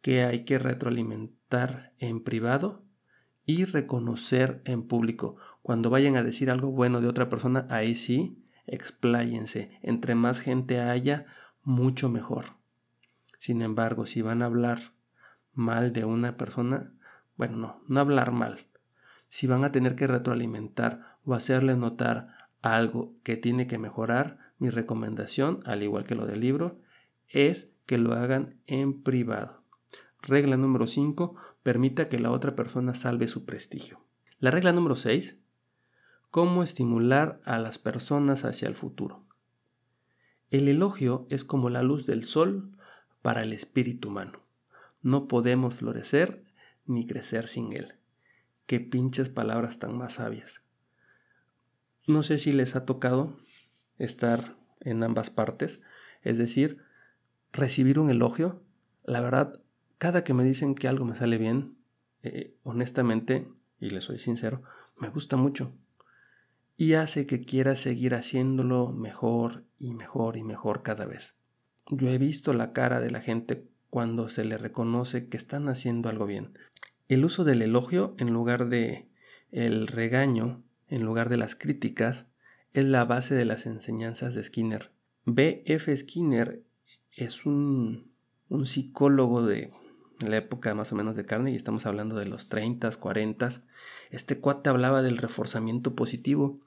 que 0.01 0.25
hay 0.25 0.45
que 0.45 0.59
retroalimentar 0.59 1.93
en 1.99 2.23
privado 2.23 2.83
y 3.47 3.65
reconocer 3.65 4.63
en 4.65 4.87
público. 4.87 5.37
Cuando 5.63 5.91
vayan 5.91 6.17
a 6.17 6.23
decir 6.23 6.51
algo 6.51 6.71
bueno 6.71 7.01
de 7.01 7.09
otra 7.09 7.29
persona, 7.29 7.67
ahí 7.71 7.97
sí, 7.97 8.43
expláyense. 8.67 9.79
Entre 9.83 10.15
más 10.15 10.41
gente 10.41 10.81
haya, 10.81 11.27
mucho 11.63 12.09
mejor. 12.09 12.57
Sin 13.39 13.63
embargo, 13.63 14.07
si 14.07 14.23
van 14.23 14.43
a 14.43 14.47
hablar 14.47 14.93
mal 15.53 15.93
de 15.93 16.05
una 16.05 16.37
persona, 16.37 16.93
bueno, 17.37 17.57
no, 17.57 17.83
no 17.89 18.01
hablar 18.01 18.33
mal. 18.33 18.67
Si 19.31 19.47
van 19.47 19.65
a 19.65 19.73
tener 19.73 19.97
que 19.97 20.07
retroalimentar 20.07 21.19
o 21.25 21.35
hacerle 21.35 21.77
notar 21.77 22.34
algo 22.65 23.15
que 23.23 23.37
tiene 23.37 23.67
que 23.67 23.77
mejorar, 23.77 24.39
mi 24.59 24.71
recomendación, 24.71 25.61
al 25.67 25.83
igual 25.83 26.05
que 26.05 26.15
lo 26.15 26.25
del 26.25 26.41
libro, 26.41 26.81
es 27.29 27.69
que 27.85 27.99
lo 27.99 28.15
hagan 28.15 28.57
en 28.67 29.03
privado. 29.03 29.63
Regla 30.23 30.57
número 30.57 30.87
5 30.87 31.35
permita 31.63 32.09
que 32.09 32.19
la 32.19 32.31
otra 32.31 32.57
persona 32.57 32.95
salve 32.95 33.29
su 33.29 33.45
prestigio. 33.45 34.01
La 34.39 34.51
regla 34.51 34.73
número 34.73 34.97
6. 34.97 35.39
Cómo 36.31 36.63
estimular 36.63 37.41
a 37.45 37.59
las 37.59 37.79
personas 37.79 38.47
hacia 38.47 38.67
el 38.67 38.77
futuro. 38.77 39.27
El 40.51 40.67
elogio 40.69 41.27
es 41.29 41.45
como 41.45 41.69
la 41.69 41.83
luz 41.83 42.07
del 42.07 42.25
sol 42.25 42.71
para 43.21 43.43
el 43.43 43.53
espíritu 43.53 44.09
humano. 44.09 44.41
No 45.03 45.29
podemos 45.29 45.75
florecer 45.75 46.45
ni 46.87 47.07
crecer 47.07 47.47
sin 47.47 47.77
él. 47.77 47.97
Qué 48.65 48.81
pinches 48.81 49.29
palabras 49.29 49.79
tan 49.79 49.99
más 49.99 50.15
sabias. 50.15 50.64
No 52.07 52.23
sé 52.23 52.39
si 52.39 52.53
les 52.53 52.77
ha 52.77 52.85
tocado 52.85 53.37
estar 53.99 54.57
en 54.81 55.03
ambas 55.03 55.31
partes, 55.31 55.81
es 56.23 56.39
decir, 56.39 56.83
recibir 57.53 57.99
un 57.99 58.11
elogio. 58.11 58.63
La 59.05 59.21
verdad, 59.21 59.61
cada 59.99 60.25
que 60.25 60.35
me 60.35 60.45
dicen 60.45 60.75
que 60.75 60.89
algo 60.89 61.05
me 61.05 61.17
sale 61.17 61.39
bien, 61.39 61.77
eh, 62.23 62.55
honestamente, 62.63 63.49
y 63.81 63.91
le 63.91 64.01
soy 64.01 64.19
sincero, 64.19 64.63
me 64.99 65.09
gusta 65.09 65.37
mucho. 65.37 65.73
Y 66.77 66.95
hace 66.95 67.27
que 67.27 67.45
quiera 67.45 67.77
seguir 67.77 68.15
haciéndolo 68.15 68.93
mejor 68.93 69.65
y 69.79 69.95
mejor 69.95 70.37
y 70.37 70.43
mejor 70.43 70.83
cada 70.83 71.07
vez. 71.07 71.37
Yo 71.89 72.09
he 72.09 72.19
visto 72.19 72.53
la 72.53 72.73
cara 72.73 73.01
de 73.01 73.11
la 73.11 73.21
gente 73.21 73.69
cuando 73.91 74.29
se 74.29 74.45
le 74.45 74.59
reconoce 74.59 75.29
que 75.29 75.37
están 75.37 75.69
haciendo 75.69 76.09
algo 76.09 76.27
bien. 76.27 76.59
El 77.09 77.25
uso 77.25 77.45
del 77.45 77.63
elogio 77.63 78.15
en 78.19 78.33
lugar 78.33 78.69
de 78.69 79.09
el 79.53 79.87
regaño, 79.87 80.64
en 80.89 81.03
lugar 81.03 81.29
de 81.29 81.37
las 81.37 81.55
críticas, 81.55 82.27
es 82.73 82.85
la 82.85 83.05
base 83.05 83.35
de 83.35 83.45
las 83.45 83.67
enseñanzas 83.67 84.35
de 84.35 84.43
Skinner. 84.43 84.91
B. 85.25 85.63
F. 85.67 85.97
Skinner 85.97 86.63
es 87.13 87.47
un, 87.47 88.11
un 88.49 88.67
psicólogo 88.67 89.47
de 89.47 89.71
la 90.21 90.37
época 90.37 90.75
más 90.75 90.93
o 90.93 90.97
menos 90.97 91.17
de 91.17 91.27
carne, 91.27 91.53
y 91.53 91.57
estamos 91.57 91.87
hablando 91.87 92.17
de 92.17 92.27
los 92.27 92.49
30, 92.49 92.91
40, 92.91 93.49
este 94.11 94.39
cuate 94.39 94.71
hablaba 94.71 95.03
del 95.03 95.19
reforzamiento 95.19 95.95
positivo 95.95 96.61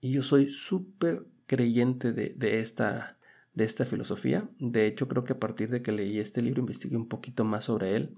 y 0.00 0.12
yo 0.12 0.22
soy 0.22 0.50
súper 0.50 1.26
creyente 1.46 2.12
de, 2.12 2.60
esta, 2.60 3.18
de 3.54 3.64
esta 3.64 3.84
filosofía. 3.84 4.48
De 4.58 4.86
hecho, 4.86 5.08
creo 5.08 5.24
que 5.24 5.34
a 5.34 5.38
partir 5.38 5.70
de 5.70 5.82
que 5.82 5.92
leí 5.92 6.18
este 6.18 6.42
libro 6.42 6.60
investigué 6.60 6.96
un 6.96 7.08
poquito 7.08 7.44
más 7.44 7.64
sobre 7.64 7.96
él. 7.96 8.14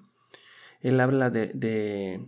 Él 0.80 1.00
habla 1.00 1.30
de, 1.30 1.48
de 1.54 2.26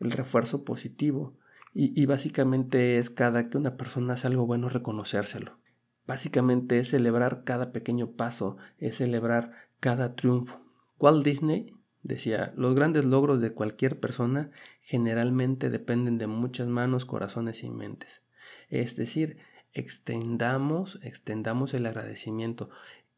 el 0.00 0.10
refuerzo 0.10 0.64
positivo 0.64 1.36
y, 1.74 2.04
básicamente 2.06 2.98
es 2.98 3.08
cada 3.08 3.48
que 3.48 3.56
una 3.56 3.76
persona 3.76 4.14
hace 4.14 4.26
algo 4.26 4.46
bueno 4.46 4.68
reconocérselo. 4.68 5.58
Básicamente 6.06 6.78
es 6.78 6.90
celebrar 6.90 7.44
cada 7.44 7.72
pequeño 7.72 8.12
paso, 8.12 8.56
es 8.78 8.96
celebrar 8.96 9.52
cada 9.80 10.14
triunfo. 10.14 10.60
Walt 10.98 11.24
Disney 11.24 11.74
Decía, 12.02 12.52
los 12.56 12.74
grandes 12.74 13.04
logros 13.04 13.40
de 13.40 13.52
cualquier 13.52 14.00
persona 14.00 14.50
generalmente 14.82 15.70
dependen 15.70 16.18
de 16.18 16.26
muchas 16.26 16.66
manos, 16.66 17.04
corazones 17.04 17.62
y 17.62 17.70
mentes. 17.70 18.22
Es 18.70 18.96
decir, 18.96 19.38
extendamos, 19.72 20.98
extendamos 21.02 21.74
el 21.74 21.86
agradecimiento, 21.86 22.70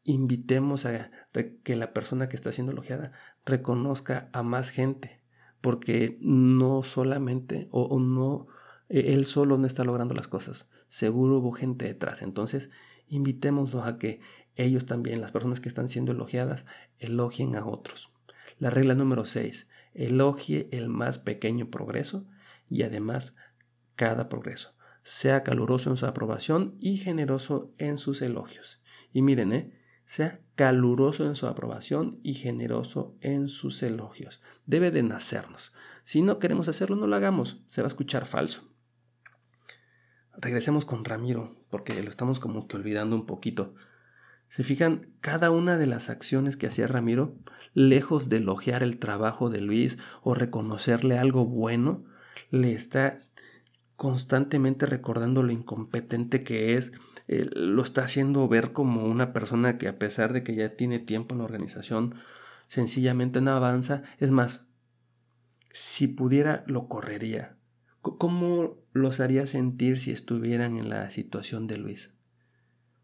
invitemos 0.03 0.85
a 0.85 1.09
que 1.63 1.75
la 1.75 1.93
persona 1.93 2.29
que 2.29 2.35
está 2.35 2.51
siendo 2.51 2.73
elogiada 2.73 3.11
reconozca 3.43 4.29
a 4.33 4.43
más 4.43 4.69
gente, 4.69 5.14
porque 5.65 6.19
no 6.21 6.83
solamente 6.83 7.69
o, 7.71 7.99
no 7.99 8.45
e, 8.87 9.13
él 9.13 9.25
solo 9.25 9.57
no 9.57 9.65
está 9.65 9.83
logrando 9.83 10.13
las 10.13 10.27
cosas. 10.27 10.69
Seguro 10.89 11.39
hubo 11.39 11.53
gente 11.53 11.85
detrás. 11.85 12.21
Entonces, 12.21 12.69
invitémoslos 13.07 13.83
a 13.87 13.97
que 13.97 14.19
ellos 14.55 14.85
también, 14.85 15.21
las 15.21 15.31
personas 15.31 15.59
que 15.59 15.67
están 15.67 15.89
siendo 15.89 16.11
elogiadas, 16.11 16.67
elogien 16.99 17.55
a 17.55 17.65
otros. 17.65 18.11
La 18.59 18.69
regla 18.69 18.93
número 18.93 19.25
6. 19.25 19.67
Elogie 19.95 20.69
el 20.71 20.87
más 20.87 21.17
pequeño 21.17 21.71
progreso 21.71 22.27
y 22.69 22.83
además 22.83 23.33
cada 23.95 24.29
progreso. 24.29 24.75
Sea 25.01 25.41
caluroso 25.41 25.89
en 25.89 25.97
su 25.97 26.05
aprobación 26.05 26.75
y 26.79 26.97
generoso 26.97 27.73
en 27.79 27.97
sus 27.97 28.21
elogios. 28.21 28.83
Y 29.11 29.23
miren, 29.23 29.51
¿eh? 29.51 29.71
Sea 30.05 30.39
caluroso 30.55 31.25
en 31.25 31.35
su 31.35 31.47
aprobación 31.47 32.19
y 32.23 32.33
generoso 32.35 33.17
en 33.21 33.49
sus 33.49 33.83
elogios. 33.83 34.41
Debe 34.65 34.91
de 34.91 35.03
nacernos. 35.03 35.73
Si 36.03 36.21
no 36.21 36.39
queremos 36.39 36.69
hacerlo, 36.69 36.95
no 36.95 37.07
lo 37.07 37.15
hagamos. 37.15 37.63
Se 37.67 37.81
va 37.81 37.87
a 37.87 37.89
escuchar 37.89 38.25
falso. 38.25 38.61
Regresemos 40.37 40.85
con 40.85 41.05
Ramiro, 41.05 41.55
porque 41.69 42.01
lo 42.01 42.09
estamos 42.09 42.39
como 42.39 42.67
que 42.67 42.77
olvidando 42.77 43.15
un 43.15 43.25
poquito. 43.25 43.75
Se 44.49 44.63
fijan, 44.63 45.13
cada 45.21 45.49
una 45.49 45.77
de 45.77 45.87
las 45.87 46.09
acciones 46.09 46.55
que 46.55 46.67
hacía 46.67 46.87
Ramiro, 46.87 47.35
lejos 47.73 48.29
de 48.29 48.37
elogiar 48.37 48.83
el 48.83 48.99
trabajo 48.99 49.49
de 49.49 49.61
Luis 49.61 49.97
o 50.21 50.35
reconocerle 50.35 51.17
algo 51.17 51.45
bueno, 51.45 52.05
le 52.51 52.73
está 52.73 53.21
constantemente 53.95 54.85
recordando 54.85 55.41
lo 55.41 55.51
incompetente 55.51 56.43
que 56.43 56.75
es, 56.77 56.91
eh, 57.27 57.49
lo 57.53 57.81
está 57.81 58.03
haciendo 58.03 58.47
ver 58.47 58.73
como 58.73 59.05
una 59.05 59.33
persona 59.33 59.77
que 59.77 59.87
a 59.87 59.97
pesar 59.97 60.33
de 60.33 60.43
que 60.43 60.55
ya 60.55 60.75
tiene 60.75 60.99
tiempo 60.99 61.33
en 61.33 61.39
la 61.39 61.45
organización, 61.45 62.15
sencillamente 62.67 63.41
no 63.41 63.51
avanza. 63.51 64.03
Es 64.19 64.31
más, 64.31 64.67
si 65.71 66.07
pudiera, 66.07 66.63
lo 66.67 66.87
correría. 66.87 67.57
¿Cómo 68.01 68.77
los 68.93 69.19
haría 69.19 69.47
sentir 69.47 69.99
si 69.99 70.11
estuvieran 70.11 70.77
en 70.77 70.89
la 70.89 71.09
situación 71.09 71.65
de 71.65 71.77
Luis? 71.77 72.13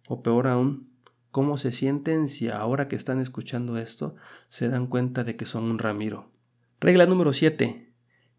O 0.07 0.21
peor 0.21 0.48
aún, 0.48 0.91
¿cómo 1.31 1.57
se 1.57 1.71
sienten 1.71 2.29
si 2.29 2.50
ahora 2.50 2.88
que 2.88 2.95
están 2.95 3.19
escuchando 3.19 3.77
esto 3.77 4.15
se 4.50 4.69
dan 4.69 4.86
cuenta 4.86 5.24
de 5.24 5.36
que 5.36 5.45
son 5.45 5.63
un 5.63 5.79
Ramiro? 5.79 6.31
Regla 6.79 7.07
número 7.07 7.33
7. 7.33 7.93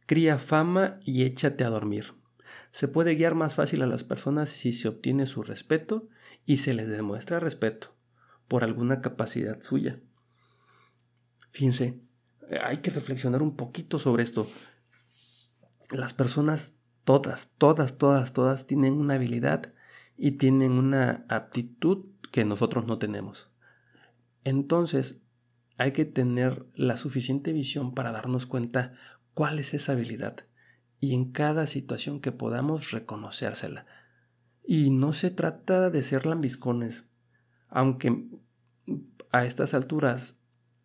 Cría 0.06 0.38
fama 0.38 1.00
y 1.04 1.24
échate 1.24 1.64
a 1.64 1.70
dormir. 1.70 2.21
Se 2.72 2.88
puede 2.88 3.14
guiar 3.14 3.34
más 3.34 3.54
fácil 3.54 3.82
a 3.82 3.86
las 3.86 4.02
personas 4.02 4.48
si 4.48 4.72
se 4.72 4.88
obtiene 4.88 5.26
su 5.26 5.42
respeto 5.42 6.08
y 6.46 6.56
se 6.56 6.72
les 6.72 6.88
demuestra 6.88 7.38
respeto 7.38 7.94
por 8.48 8.64
alguna 8.64 9.02
capacidad 9.02 9.60
suya. 9.60 10.00
Fíjense, 11.50 12.00
hay 12.64 12.78
que 12.78 12.90
reflexionar 12.90 13.42
un 13.42 13.56
poquito 13.56 13.98
sobre 13.98 14.22
esto. 14.22 14.48
Las 15.90 16.14
personas, 16.14 16.72
todas, 17.04 17.50
todas, 17.58 17.98
todas, 17.98 18.32
todas, 18.32 18.66
tienen 18.66 18.94
una 18.94 19.14
habilidad 19.14 19.74
y 20.16 20.32
tienen 20.32 20.72
una 20.72 21.26
aptitud 21.28 22.06
que 22.32 22.46
nosotros 22.46 22.86
no 22.86 22.98
tenemos. 22.98 23.50
Entonces, 24.44 25.20
hay 25.76 25.92
que 25.92 26.06
tener 26.06 26.64
la 26.74 26.96
suficiente 26.96 27.52
visión 27.52 27.92
para 27.92 28.12
darnos 28.12 28.46
cuenta 28.46 28.94
cuál 29.34 29.58
es 29.58 29.74
esa 29.74 29.92
habilidad 29.92 30.46
y 31.02 31.16
en 31.16 31.32
cada 31.32 31.66
situación 31.66 32.20
que 32.20 32.30
podamos 32.30 32.92
reconocérsela. 32.92 33.86
Y 34.64 34.90
no 34.90 35.12
se 35.12 35.32
trata 35.32 35.90
de 35.90 36.00
ser 36.04 36.26
lambiscones, 36.26 37.02
aunque 37.68 38.28
a 39.32 39.44
estas 39.44 39.74
alturas 39.74 40.36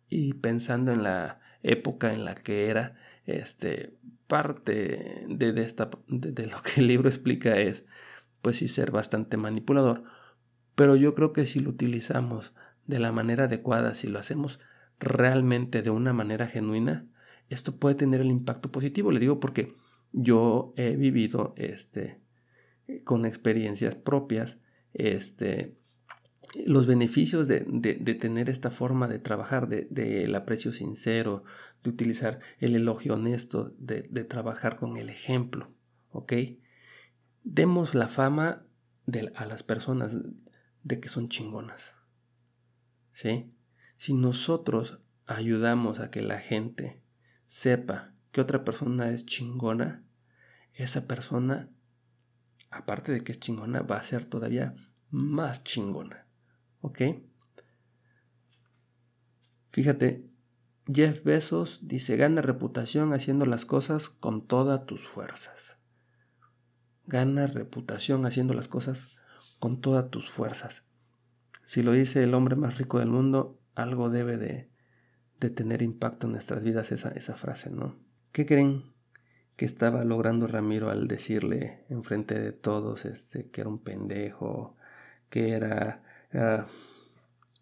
y 0.08 0.34
pensando 0.34 0.90
en 0.90 1.04
la 1.04 1.38
época 1.62 2.12
en 2.12 2.24
la 2.24 2.34
que 2.34 2.66
era 2.66 2.96
este 3.26 3.94
parte 4.26 5.24
de, 5.28 5.62
esta, 5.62 5.88
de, 6.08 6.46
lo 6.46 6.62
que 6.62 6.80
el 6.80 6.88
libro 6.88 7.08
explica 7.08 7.56
es 7.56 7.86
pues 8.42 8.56
sí 8.56 8.66
ser 8.66 8.90
bastante 8.90 9.36
manipulador 9.36 10.02
pero 10.74 10.96
yo 10.96 11.14
creo 11.14 11.32
que 11.32 11.44
si 11.44 11.60
lo 11.60 11.70
utilizamos 11.70 12.52
de 12.86 12.98
la 12.98 13.12
manera 13.12 13.44
adecuada 13.44 13.94
si 13.94 14.08
lo 14.08 14.18
hacemos 14.18 14.60
realmente 14.98 15.82
de 15.82 15.90
una 15.90 16.12
manera 16.12 16.46
genuina 16.46 17.06
esto 17.48 17.76
puede 17.76 17.94
tener 17.94 18.20
el 18.20 18.28
impacto 18.30 18.70
positivo 18.70 19.10
le 19.10 19.20
digo 19.20 19.40
porque 19.40 19.74
yo 20.12 20.72
he 20.76 20.96
vivido 20.96 21.54
este, 21.56 22.20
con 23.04 23.26
experiencias 23.26 23.94
propias 23.94 24.58
este, 24.94 25.76
los 26.66 26.86
beneficios 26.86 27.46
de, 27.46 27.60
tener 28.20 28.48
esta 28.48 28.70
forma 28.70 29.08
de 29.08 29.18
trabajar, 29.18 29.68
del 29.68 29.88
de, 29.90 30.36
aprecio 30.36 30.72
sincero, 30.72 31.44
de 31.82 31.90
utilizar 31.90 32.40
el 32.58 32.74
elogio 32.74 33.14
honesto, 33.14 33.74
de, 33.78 34.02
trabajar 34.24 34.76
con 34.76 34.96
el 34.96 35.10
ejemplo, 35.10 35.70
¿ok? 36.10 36.32
Demos 37.44 37.94
la 37.94 38.08
fama 38.08 38.64
a 39.34 39.46
las 39.46 39.62
personas 39.62 40.16
de 40.82 41.00
que 41.00 41.08
son 41.08 41.28
chingonas, 41.28 41.96
¿sí? 43.12 43.52
Si 43.96 44.14
nosotros 44.14 45.00
ayudamos 45.26 45.98
a 45.98 46.10
que 46.10 46.22
la 46.22 46.38
gente 46.38 47.02
sepa 47.44 48.14
que 48.38 48.42
otra 48.42 48.62
persona 48.62 49.10
es 49.10 49.26
chingona, 49.26 50.04
esa 50.72 51.08
persona, 51.08 51.70
aparte 52.70 53.10
de 53.10 53.24
que 53.24 53.32
es 53.32 53.40
chingona, 53.40 53.82
va 53.82 53.96
a 53.96 54.02
ser 54.04 54.26
todavía 54.26 54.76
más 55.10 55.64
chingona. 55.64 56.24
¿Ok? 56.80 57.00
Fíjate, 59.72 60.24
Jeff 60.86 61.24
Bezos 61.24 61.80
dice, 61.82 62.16
gana 62.16 62.40
reputación 62.40 63.12
haciendo 63.12 63.44
las 63.44 63.64
cosas 63.64 64.08
con 64.08 64.46
todas 64.46 64.86
tus 64.86 65.04
fuerzas. 65.08 65.76
Gana 67.06 67.48
reputación 67.48 68.24
haciendo 68.24 68.54
las 68.54 68.68
cosas 68.68 69.08
con 69.58 69.80
todas 69.80 70.10
tus 70.10 70.30
fuerzas. 70.30 70.84
Si 71.66 71.82
lo 71.82 71.90
dice 71.90 72.22
el 72.22 72.34
hombre 72.34 72.54
más 72.54 72.78
rico 72.78 73.00
del 73.00 73.08
mundo, 73.08 73.58
algo 73.74 74.10
debe 74.10 74.36
de, 74.36 74.70
de 75.40 75.50
tener 75.50 75.82
impacto 75.82 76.28
en 76.28 76.34
nuestras 76.34 76.62
vidas 76.62 76.92
esa, 76.92 77.08
esa 77.08 77.34
frase, 77.34 77.70
¿no? 77.70 78.06
¿Qué 78.32 78.46
creen 78.46 78.84
que 79.58 79.64
estaba 79.64 80.04
logrando 80.04 80.46
Ramiro 80.46 80.88
al 80.88 81.08
decirle 81.08 81.84
enfrente 81.88 82.38
de 82.38 82.52
todos 82.52 83.04
este, 83.04 83.50
que 83.50 83.62
era 83.62 83.68
un 83.68 83.80
pendejo, 83.80 84.76
que 85.30 85.50
era 85.50 86.00
ah, 86.32 86.66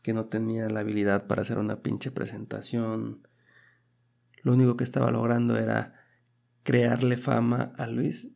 que 0.02 0.12
no 0.12 0.26
tenía 0.26 0.68
la 0.68 0.80
habilidad 0.80 1.26
para 1.26 1.40
hacer 1.40 1.56
una 1.56 1.80
pinche 1.80 2.10
presentación. 2.10 3.26
Lo 4.42 4.52
único 4.52 4.76
que 4.76 4.84
estaba 4.84 5.10
logrando 5.10 5.56
era 5.56 6.04
crearle 6.64 7.16
fama 7.16 7.72
a 7.78 7.86
Luis, 7.86 8.28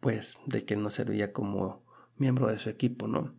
pues 0.00 0.36
de 0.44 0.66
que 0.66 0.76
no 0.76 0.90
servía 0.90 1.32
como 1.32 1.82
miembro 2.18 2.48
de 2.48 2.58
su 2.58 2.68
equipo, 2.68 3.08
¿no? 3.08 3.32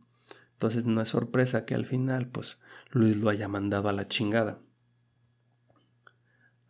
Entonces 0.53 0.85
no 0.85 0.99
es 0.99 1.09
sorpresa 1.09 1.63
que 1.65 1.75
al 1.75 1.85
final, 1.85 2.27
pues 2.27 2.57
Luis 2.89 3.15
lo 3.17 3.29
haya 3.29 3.47
mandado 3.47 3.87
a 3.87 3.93
la 3.93 4.07
chingada. 4.07 4.57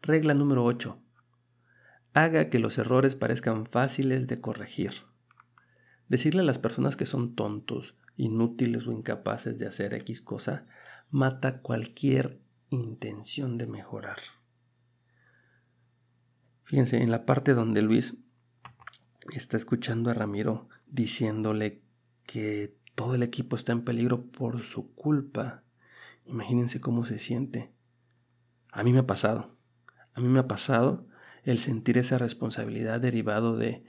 Regla 0.02 0.34
número 0.34 0.66
8 0.66 1.02
haga 2.14 2.50
que 2.50 2.60
los 2.60 2.78
errores 2.78 3.16
parezcan 3.16 3.66
fáciles 3.66 4.28
de 4.28 4.42
corregir. 4.42 4.92
Decirle 6.10 6.42
a 6.42 6.46
las 6.46 6.60
personas 6.60 6.96
que 6.96 7.06
son 7.06 7.36
tontos, 7.36 7.96
inútiles 8.18 8.86
o 8.88 8.92
incapaces 8.92 9.58
de 9.58 9.68
hacer 9.68 9.94
X 9.94 10.22
cosa 10.22 10.66
mata 11.10 11.62
cualquier 11.62 12.42
intención 12.70 13.58
de 13.58 13.68
mejorar. 13.68 14.20
Fíjense, 16.64 17.02
en 17.02 17.12
la 17.12 17.26
parte 17.26 17.54
donde 17.54 17.82
Luis 17.82 18.16
está 19.34 19.58
escuchando 19.58 20.10
a 20.10 20.14
Ramiro 20.14 20.70
diciéndole 20.88 21.82
que 22.26 22.78
todo 22.96 23.16
el 23.16 23.24
equipo 23.24 23.56
está 23.56 23.72
en 23.72 23.84
peligro 23.84 24.26
por 24.26 24.62
su 24.62 24.94
culpa, 24.94 25.64
imagínense 26.26 26.80
cómo 26.80 27.06
se 27.06 27.20
siente. 27.20 27.72
A 28.72 28.84
mí 28.84 28.94
me 28.94 29.00
ha 29.00 29.08
pasado. 29.08 29.54
A 30.14 30.22
mí 30.22 30.28
me 30.28 30.40
ha 30.40 30.48
pasado 30.48 31.08
el 31.44 31.60
sentir 31.60 31.98
esa 31.98 32.18
responsabilidad 32.18 33.00
derivado 33.00 33.58
de, 33.58 33.84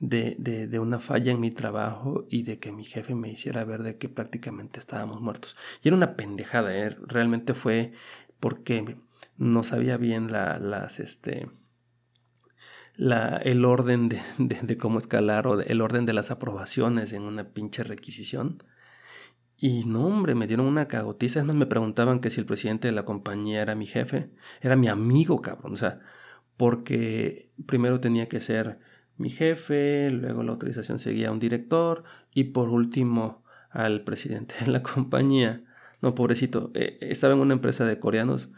de, 0.00 0.36
de, 0.38 0.78
una 0.78 1.00
falla 1.00 1.32
en 1.32 1.40
mi 1.40 1.50
trabajo 1.50 2.26
y 2.30 2.42
de 2.42 2.58
que 2.58 2.72
mi 2.72 2.84
jefe 2.84 3.14
me 3.14 3.30
hiciera 3.30 3.64
ver 3.64 3.82
de 3.82 3.96
que 3.96 4.08
prácticamente 4.08 4.78
estábamos 4.78 5.20
muertos. 5.20 5.56
Y 5.82 5.88
era 5.88 5.96
una 5.96 6.16
pendejada, 6.16 6.76
¿eh? 6.76 6.96
realmente 7.06 7.54
fue 7.54 7.92
porque 8.40 8.96
no 9.36 9.64
sabía 9.64 9.96
bien 9.96 10.30
la, 10.30 10.58
las, 10.58 11.00
este, 11.00 11.48
la, 12.94 13.36
el 13.36 13.64
orden 13.64 14.08
de, 14.08 14.20
de, 14.38 14.76
cómo 14.76 14.98
escalar 14.98 15.46
o 15.46 15.60
el 15.60 15.80
orden 15.80 16.06
de 16.06 16.12
las 16.12 16.30
aprobaciones 16.30 17.12
en 17.12 17.22
una 17.22 17.50
pinche 17.50 17.82
requisición. 17.84 18.62
Y 19.56 19.84
no, 19.84 20.06
hombre, 20.06 20.36
me 20.36 20.46
dieron 20.46 20.66
una 20.66 20.86
cagotiza. 20.86 21.40
Es 21.40 21.46
más, 21.46 21.56
me 21.56 21.66
preguntaban 21.66 22.20
que 22.20 22.30
si 22.30 22.38
el 22.38 22.46
presidente 22.46 22.86
de 22.86 22.92
la 22.92 23.04
compañía 23.04 23.60
era 23.60 23.74
mi 23.74 23.86
jefe. 23.86 24.30
Era 24.60 24.76
mi 24.76 24.86
amigo, 24.86 25.42
cabrón. 25.42 25.72
O 25.72 25.76
sea, 25.76 26.00
porque 26.58 27.50
primero 27.64 28.00
tenía 28.00 28.28
que 28.28 28.40
ser 28.40 28.78
mi 29.16 29.30
jefe, 29.30 30.10
luego 30.10 30.42
la 30.42 30.52
autorización 30.52 30.98
seguía 30.98 31.28
a 31.28 31.32
un 31.32 31.38
director 31.38 32.04
y 32.34 32.44
por 32.44 32.68
último 32.68 33.42
al 33.70 34.02
presidente 34.04 34.54
de 34.60 34.70
la 34.70 34.82
compañía. 34.82 35.64
No, 36.02 36.14
pobrecito, 36.14 36.70
eh, 36.74 36.98
estaba 37.00 37.34
en 37.34 37.40
una 37.40 37.54
empresa 37.54 37.84
de 37.86 37.98
coreanos. 37.98 38.50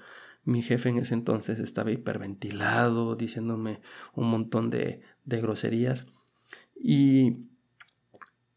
Mi 0.45 0.63
jefe 0.63 0.89
en 0.89 0.99
ese 0.99 1.15
entonces 1.15 1.59
estaba 1.59 1.93
hiperventilado, 1.93 3.15
diciéndome 3.15 3.81
un 4.15 4.31
montón 4.31 4.71
de, 4.71 5.03
de 5.25 5.41
groserías. 5.41 6.07
Y, 6.75 7.47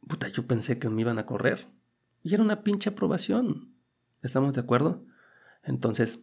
puta, 0.08 0.29
yo 0.29 0.47
pensé 0.47 0.79
que 0.79 0.89
me 0.89 1.01
iban 1.01 1.19
a 1.19 1.25
correr. 1.25 1.67
Y 2.23 2.34
era 2.34 2.43
una 2.43 2.63
pinche 2.63 2.89
aprobación. 2.89 3.73
¿Estamos 4.21 4.53
de 4.53 4.62
acuerdo? 4.62 5.06
Entonces, 5.63 6.21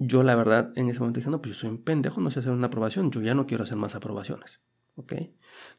yo 0.00 0.22
la 0.22 0.34
verdad 0.34 0.72
en 0.76 0.88
ese 0.88 0.98
momento 0.98 1.20
dije, 1.20 1.30
no, 1.30 1.42
pues 1.42 1.54
yo 1.54 1.60
soy 1.60 1.70
un 1.70 1.84
pendejo, 1.84 2.22
no 2.22 2.30
sé 2.30 2.40
hacer 2.40 2.52
una 2.52 2.68
aprobación, 2.68 3.10
yo 3.10 3.20
ya 3.20 3.34
no 3.34 3.46
quiero 3.46 3.64
hacer 3.64 3.76
más 3.76 3.94
aprobaciones. 3.94 4.60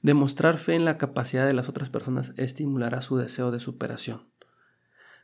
Demostrar 0.02 0.58
fe 0.58 0.76
en 0.76 0.86
la 0.86 0.98
capacidad 0.98 1.46
de 1.46 1.54
las 1.54 1.68
otras 1.68 1.90
personas 1.90 2.32
estimulará 2.38 3.02
su 3.02 3.18
deseo 3.18 3.52
de 3.52 3.60
superación. 3.60 4.30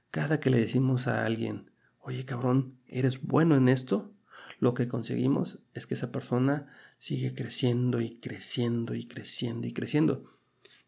Cada 0.10 0.40
que 0.40 0.50
le 0.50 0.60
decimos 0.60 1.08
a 1.08 1.26
alguien, 1.26 1.70
oye 2.00 2.26
cabrón, 2.26 2.80
eres 2.88 3.22
bueno 3.22 3.56
en 3.56 3.70
esto, 3.70 4.12
lo 4.60 4.74
que 4.74 4.88
conseguimos 4.88 5.60
es 5.76 5.86
que 5.86 5.94
esa 5.94 6.12
persona 6.12 6.68
sigue 6.98 7.36
creciendo 7.36 8.02
y 8.02 8.18
creciendo 8.18 8.96
y 8.96 9.06
creciendo 9.06 9.68
y 9.68 9.74
creciendo. 9.74 10.24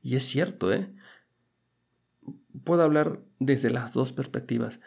Y 0.02 0.16
es 0.16 0.26
cierto, 0.26 0.74
¿eh? 0.74 0.92
Puedo 2.64 2.82
hablar 2.82 3.22
desde 3.38 3.70
las 3.70 3.94
dos 3.94 4.14
perspectivas. 4.14 4.80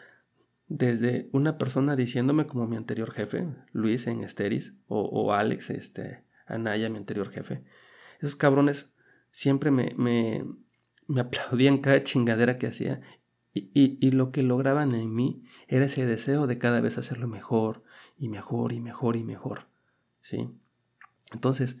Desde 0.75 1.29
una 1.33 1.59
persona 1.59 1.95
diciéndome 1.95 2.47
como 2.47 2.65
mi 2.65 2.77
anterior 2.77 3.11
jefe, 3.11 3.45
Luis 3.73 4.07
en 4.07 4.21
Esteris, 4.23 4.73
o, 4.87 5.31
Alex, 5.31 5.69
este, 5.69 6.23
Anaya, 6.47 6.89
mi 6.89 6.97
anterior 6.97 7.29
jefe. 7.29 7.63
Esos 8.19 8.35
cabrones 8.35 8.89
siempre 9.29 9.69
me, 9.69 9.93
me, 9.97 10.43
me 11.05 11.21
aplaudían 11.25 11.77
cada 11.77 12.01
chingadera 12.03 12.57
que 12.57 12.65
hacía 12.65 13.01
y, 13.53 14.09
lo 14.09 14.31
que 14.31 14.41
lograban 14.41 14.95
en 14.95 15.13
mí 15.13 15.43
era 15.67 15.85
ese 15.85 16.07
deseo 16.07 16.47
de 16.47 16.57
cada 16.57 16.81
vez 16.81 16.97
hacerlo 16.97 17.27
mejor 17.27 17.83
y 18.17 18.27
mejor 18.27 18.73
y 18.73 18.81
mejor 18.81 19.15
y 19.15 19.23
mejor. 19.23 19.67
¿Sí? 20.23 20.49
Entonces, 21.31 21.77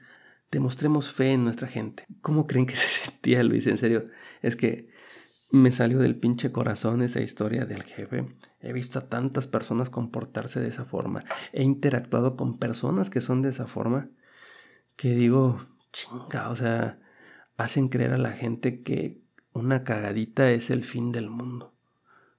demostremos 0.51 1.11
fe 1.11 1.31
en 1.31 1.45
nuestra 1.45 1.67
gente. 1.67 2.05
¿Cómo 2.21 2.45
creen 2.45 2.67
que 2.67 2.75
se 2.75 2.87
sentía 2.87 3.41
Luis? 3.41 3.65
En 3.65 3.77
serio, 3.77 4.07
es 4.43 4.55
que 4.55 4.92
me 5.53 5.69
salió 5.69 5.99
del 5.99 6.15
pinche 6.15 6.51
corazón 6.51 7.03
esa 7.03 7.21
historia 7.21 7.67
del 7.67 7.83
jefe. 7.83 8.25
He 8.59 8.73
visto 8.73 8.97
a 8.97 9.07
tantas 9.07 9.45
personas 9.45 9.91
comportarse 9.91 10.59
de 10.59 10.67
esa 10.67 10.83
forma. 10.83 11.19
He 11.51 11.61
interactuado 11.61 12.35
con 12.35 12.57
personas 12.57 13.11
que 13.11 13.21
son 13.21 13.43
de 13.43 13.49
esa 13.49 13.67
forma. 13.67 14.09
Que 14.95 15.13
digo, 15.13 15.63
chinga, 15.91 16.49
o 16.49 16.55
sea, 16.55 16.97
hacen 17.55 17.89
creer 17.89 18.13
a 18.13 18.17
la 18.17 18.31
gente 18.31 18.81
que 18.81 19.21
una 19.53 19.83
cagadita 19.83 20.49
es 20.49 20.71
el 20.71 20.83
fin 20.83 21.11
del 21.11 21.29
mundo. 21.29 21.75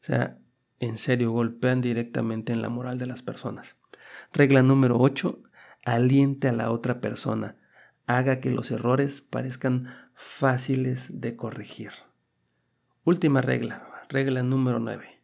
O 0.02 0.06
sea, 0.06 0.38
en 0.80 0.98
serio, 0.98 1.30
golpean 1.30 1.80
directamente 1.80 2.52
en 2.52 2.62
la 2.62 2.68
moral 2.68 2.98
de 2.98 3.06
las 3.06 3.22
personas. 3.22 3.76
Regla 4.32 4.64
número 4.64 4.98
8. 4.98 5.40
Aliente 5.84 6.48
a 6.48 6.52
la 6.52 6.72
otra 6.72 7.00
persona. 7.00 7.58
Haga 8.08 8.40
que 8.40 8.50
los 8.50 8.72
errores 8.72 9.20
parezcan 9.20 9.94
fáciles 10.16 11.20
de 11.20 11.36
corregir. 11.36 11.92
Última 13.04 13.40
regla. 13.40 14.04
Regla 14.08 14.42
número 14.42 14.80
9. 14.80 15.20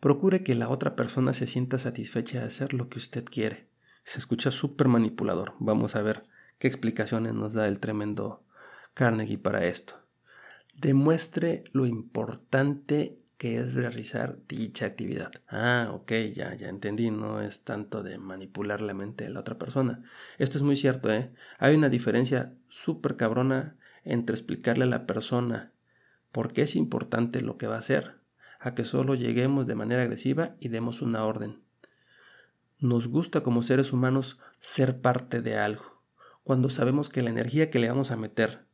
Procure 0.00 0.42
que 0.42 0.54
la 0.54 0.68
otra 0.68 0.96
persona 0.96 1.32
se 1.32 1.46
sienta 1.46 1.78
satisfecha 1.78 2.40
de 2.40 2.46
hacer 2.46 2.74
lo 2.74 2.88
que 2.88 2.98
usted 2.98 3.24
quiere. 3.24 3.68
Se 4.04 4.18
escucha 4.18 4.50
súper 4.50 4.88
manipulador. 4.88 5.54
Vamos 5.58 5.96
a 5.96 6.02
ver 6.02 6.24
qué 6.58 6.68
explicaciones 6.68 7.34
nos 7.34 7.52
da 7.52 7.66
el 7.66 7.80
tremendo 7.80 8.44
Carnegie 8.94 9.38
para 9.38 9.64
esto 9.64 10.08
demuestre 10.78 11.64
lo 11.72 11.86
importante 11.86 13.18
que 13.36 13.58
es 13.58 13.74
realizar 13.74 14.38
dicha 14.48 14.86
actividad. 14.86 15.30
Ah, 15.48 15.90
ok, 15.92 16.12
ya, 16.34 16.54
ya 16.54 16.68
entendí, 16.68 17.10
no 17.10 17.40
es 17.40 17.62
tanto 17.62 18.02
de 18.02 18.18
manipular 18.18 18.80
la 18.80 18.94
mente 18.94 19.24
de 19.24 19.30
la 19.30 19.40
otra 19.40 19.58
persona. 19.58 20.02
Esto 20.38 20.58
es 20.58 20.62
muy 20.62 20.74
cierto, 20.74 21.12
¿eh? 21.12 21.30
Hay 21.58 21.76
una 21.76 21.88
diferencia 21.88 22.52
súper 22.68 23.16
cabrona 23.16 23.76
entre 24.04 24.34
explicarle 24.34 24.84
a 24.84 24.88
la 24.88 25.06
persona 25.06 25.72
por 26.38 26.52
qué 26.52 26.62
es 26.62 26.76
importante 26.76 27.40
lo 27.40 27.58
que 27.58 27.66
va 27.66 27.74
a 27.74 27.80
hacer, 27.80 28.14
a 28.60 28.76
que 28.76 28.84
solo 28.84 29.16
lleguemos 29.16 29.66
de 29.66 29.74
manera 29.74 30.02
agresiva 30.02 30.54
y 30.60 30.68
demos 30.68 31.02
una 31.02 31.24
orden. 31.24 31.64
Nos 32.78 33.08
gusta 33.08 33.42
como 33.42 33.64
seres 33.64 33.92
humanos 33.92 34.38
ser 34.60 35.00
parte 35.00 35.42
de 35.42 35.58
algo, 35.58 36.00
cuando 36.44 36.70
sabemos 36.70 37.08
que 37.08 37.22
la 37.22 37.30
energía 37.30 37.70
que 37.72 37.80
le 37.80 37.88
vamos 37.88 38.12
a 38.12 38.16
meter 38.16 38.66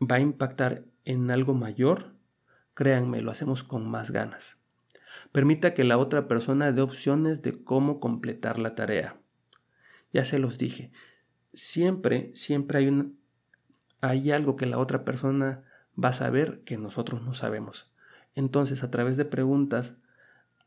va 0.00 0.16
a 0.16 0.18
impactar 0.18 0.82
en 1.04 1.30
algo 1.30 1.54
mayor, 1.54 2.14
créanme, 2.74 3.20
lo 3.20 3.30
hacemos 3.30 3.62
con 3.62 3.88
más 3.88 4.10
ganas. 4.10 4.56
Permita 5.30 5.74
que 5.74 5.84
la 5.84 5.98
otra 5.98 6.26
persona 6.26 6.72
dé 6.72 6.82
opciones 6.82 7.42
de 7.42 7.62
cómo 7.62 8.00
completar 8.00 8.58
la 8.58 8.74
tarea. 8.74 9.20
Ya 10.12 10.24
se 10.24 10.40
los 10.40 10.58
dije, 10.58 10.90
siempre, 11.52 12.32
siempre 12.34 12.78
hay, 12.78 13.14
hay 14.00 14.32
algo 14.32 14.56
que 14.56 14.66
la 14.66 14.78
otra 14.78 15.04
persona 15.04 15.62
va 16.02 16.10
a 16.10 16.14
saber 16.14 16.62
que 16.64 16.78
nosotros 16.78 17.22
no 17.22 17.34
sabemos. 17.34 17.92
Entonces, 18.34 18.82
a 18.82 18.90
través 18.90 19.16
de 19.16 19.24
preguntas, 19.24 19.94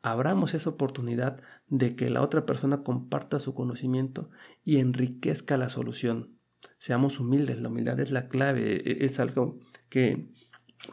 abramos 0.02 0.54
esa 0.54 0.70
oportunidad 0.70 1.42
de 1.68 1.96
que 1.96 2.10
la 2.10 2.22
otra 2.22 2.46
persona 2.46 2.84
comparta 2.84 3.40
su 3.40 3.54
conocimiento 3.56 4.30
y 4.64 4.78
enriquezca 4.78 5.58
la 5.58 5.70
solución. 5.70 6.38
Seamos 6.78 7.20
humildes, 7.20 7.60
la 7.60 7.70
humildad 7.70 8.00
es 8.00 8.12
la 8.12 8.28
clave, 8.28 8.76
e, 8.76 9.06
es 9.06 9.20
algo 9.20 9.60
que 9.90 10.30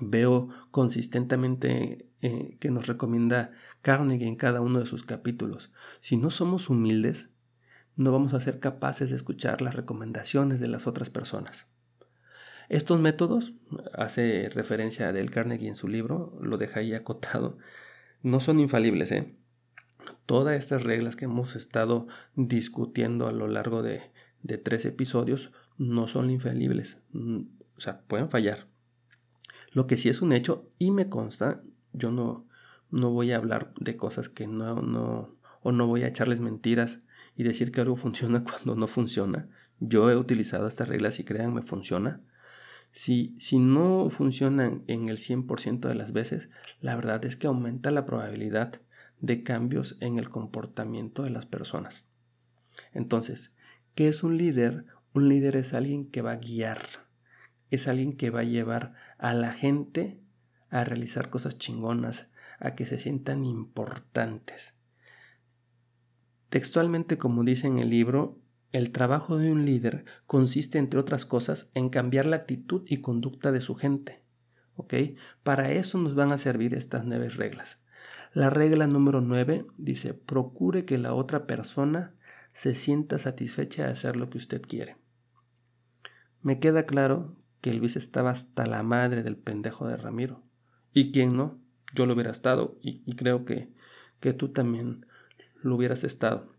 veo 0.01 0.49
consistentemente 0.71 2.09
eh, 2.23 2.57
que 2.59 2.71
nos 2.71 2.87
recomienda 2.87 3.53
Carnegie 3.83 4.29
en 4.29 4.37
cada 4.37 4.61
uno 4.61 4.79
de 4.81 4.87
sus 4.87 5.05
capítulos. 5.05 5.73
Si 6.01 6.17
no 6.17 6.31
somos 6.31 6.71
humildes, 6.71 7.31
no 7.97 8.13
vamos 8.13 8.33
a 8.33 8.41
ser 8.41 8.61
capaces 8.61 9.11
de 9.11 9.17
escuchar 9.17 9.61
las 9.61 9.75
recomendaciones 9.75 10.61
de 10.61 10.69
las 10.69 10.87
otras 10.87 11.11
personas. 11.11 11.67
Estos 12.73 12.99
métodos, 12.99 13.53
hace 13.93 14.49
referencia 14.49 15.07
a 15.07 15.13
Del 15.13 15.31
Carnegie 15.31 15.69
en 15.69 15.77
su 15.77 15.89
libro, 15.89 16.39
lo 16.41 16.57
deja 16.57 16.81
ahí 16.81 16.95
acotado, 16.95 17.59
no 18.23 18.41
son 18.41 18.61
infalibles. 18.61 19.13
¿eh? 19.13 19.37
Todas 20.25 20.59
estas 20.59 20.83
reglas 20.83 21.15
que 21.15 21.27
hemos 21.27 21.55
estado 21.55 22.07
discutiendo 22.35 23.29
a 23.29 23.33
lo 23.33 23.47
largo 23.47 23.83
de, 23.83 24.11
de 24.43 24.57
tres 24.57 24.87
episodios 24.87 25.53
no 25.77 26.09
son 26.09 26.31
infalibles. 26.31 26.97
Mm, 27.11 27.43
o 27.77 27.81
sea, 27.83 28.01
pueden 28.07 28.31
fallar. 28.31 28.69
Lo 29.73 29.87
que 29.87 29.99
sí 29.99 30.09
es 30.09 30.23
un 30.23 30.33
hecho 30.33 30.67
y 30.79 30.93
me 30.93 31.11
consta, 31.11 31.61
yo 31.93 32.11
no, 32.11 32.47
no 32.91 33.11
voy 33.11 33.33
a 33.33 33.37
hablar 33.37 33.75
de 33.81 33.99
cosas 33.99 34.31
que 34.31 34.47
no, 34.47 34.81
no, 34.81 35.37
o 35.61 35.73
no 35.73 35.87
voy 35.89 36.05
a 36.05 36.09
echarles 36.09 36.41
mentiras 36.41 37.03
y 37.37 37.43
decir 37.43 37.71
que 37.71 37.83
algo 37.83 37.97
funciona 37.97 38.43
cuando 38.45 38.77
no 38.77 38.87
funciona. 38.87 39.51
Yo 39.79 40.11
he 40.11 40.17
utilizado 40.17 40.67
estas 40.67 40.89
reglas 40.89 41.21
y 41.21 41.25
créanme, 41.25 41.61
funciona. 41.61 42.23
Si, 42.93 43.35
si 43.39 43.59
no 43.59 44.11
funcionan 44.11 44.85
en 44.87 45.09
el 45.09 45.19
100% 45.19 45.89
de 45.89 45.95
las 45.95 46.13
veces, 46.13 46.49
la 46.81 46.95
verdad 46.95 47.25
es 47.25 47.37
que 47.37 47.47
aumenta 47.47 47.91
la 47.91 48.05
probabilidad 48.05 48.81
de 49.21 49.43
cambios 49.43 49.97
en 50.01 50.19
el 50.19 50.29
comportamiento 50.29 51.23
de 51.23 51.31
las 51.31 51.47
personas. 51.47 52.05
Entonces, 52.93 53.53
¿qué 53.95 54.09
es 54.09 54.23
un 54.23 54.37
líder? 54.37 54.85
Un 55.15 55.29
líder 55.29 55.57
es 55.57 55.73
alguien 55.75 56.11
que 56.11 56.23
va 56.23 56.33
a 56.33 56.37
guiar, 56.37 56.83
es 57.71 57.89
alguien 57.89 58.17
que 58.17 58.31
va 58.31 58.41
a 58.41 58.45
llevar 58.45 58.95
a 59.19 59.33
la 59.33 59.53
gente 59.53 60.21
a 60.69 60.85
realizar 60.85 61.31
cosas 61.31 61.59
chingonas, 61.59 62.29
a 62.59 62.75
que 62.75 62.87
se 62.87 62.99
sientan 62.99 63.45
importantes. 63.45 64.75
Textualmente, 66.49 67.17
como 67.17 67.45
dice 67.45 67.67
en 67.67 67.79
el 67.79 67.91
libro, 67.91 68.39
el 68.73 68.91
trabajo 68.91 69.37
de 69.37 69.53
un 69.53 69.65
líder 69.65 70.05
consiste, 70.27 70.79
entre 70.79 70.99
otras 70.99 71.27
cosas, 71.27 71.71
en 71.75 71.91
cambiar 71.91 72.27
la 72.27 72.37
actitud 72.37 72.83
y 72.87 73.03
conducta 73.03 73.53
de 73.53 73.61
su 73.61 73.75
gente. 73.75 74.23
¿Ok? 74.77 74.95
Para 75.43 75.71
eso 75.73 75.99
nos 75.99 76.15
van 76.15 76.33
a 76.33 76.39
servir 76.39 76.75
estas 76.75 77.05
nueve 77.05 77.29
reglas. 77.29 77.79
La 78.33 78.49
regla 78.49 78.87
número 78.87 79.21
nueve 79.21 79.67
dice, 79.77 80.15
procure 80.15 80.87
que 80.87 80.97
la 80.97 81.13
otra 81.13 81.47
persona 81.47 82.15
se 82.55 82.75
sienta 82.75 83.19
satisfecha 83.19 83.85
de 83.85 83.93
hacer 83.93 84.17
lo 84.17 84.31
que 84.31 84.39
usted 84.39 84.63
quiere. 84.63 84.97
Me 86.41 86.59
queda 86.59 86.87
claro 86.87 87.37
que 87.61 87.75
Luis 87.75 87.97
estaba 87.97 88.31
hasta 88.31 88.67
la 88.67 88.83
madre 88.83 89.23
del 89.23 89.37
pendejo 89.37 89.87
de 89.87 89.97
Ramiro. 89.97 90.43
¿Y 90.95 91.13
quién 91.13 91.37
no? 91.37 91.59
Yo 91.95 92.07
lo 92.07 92.15
hubiera 92.15 92.31
estado 92.31 92.79
y, 92.81 93.15
creo 93.17 93.45
que, 93.45 93.69
que 94.21 94.33
tú 94.33 94.49
también 94.49 95.07
lo 95.63 95.77
hubieras 95.77 96.03
estado. 96.05 96.51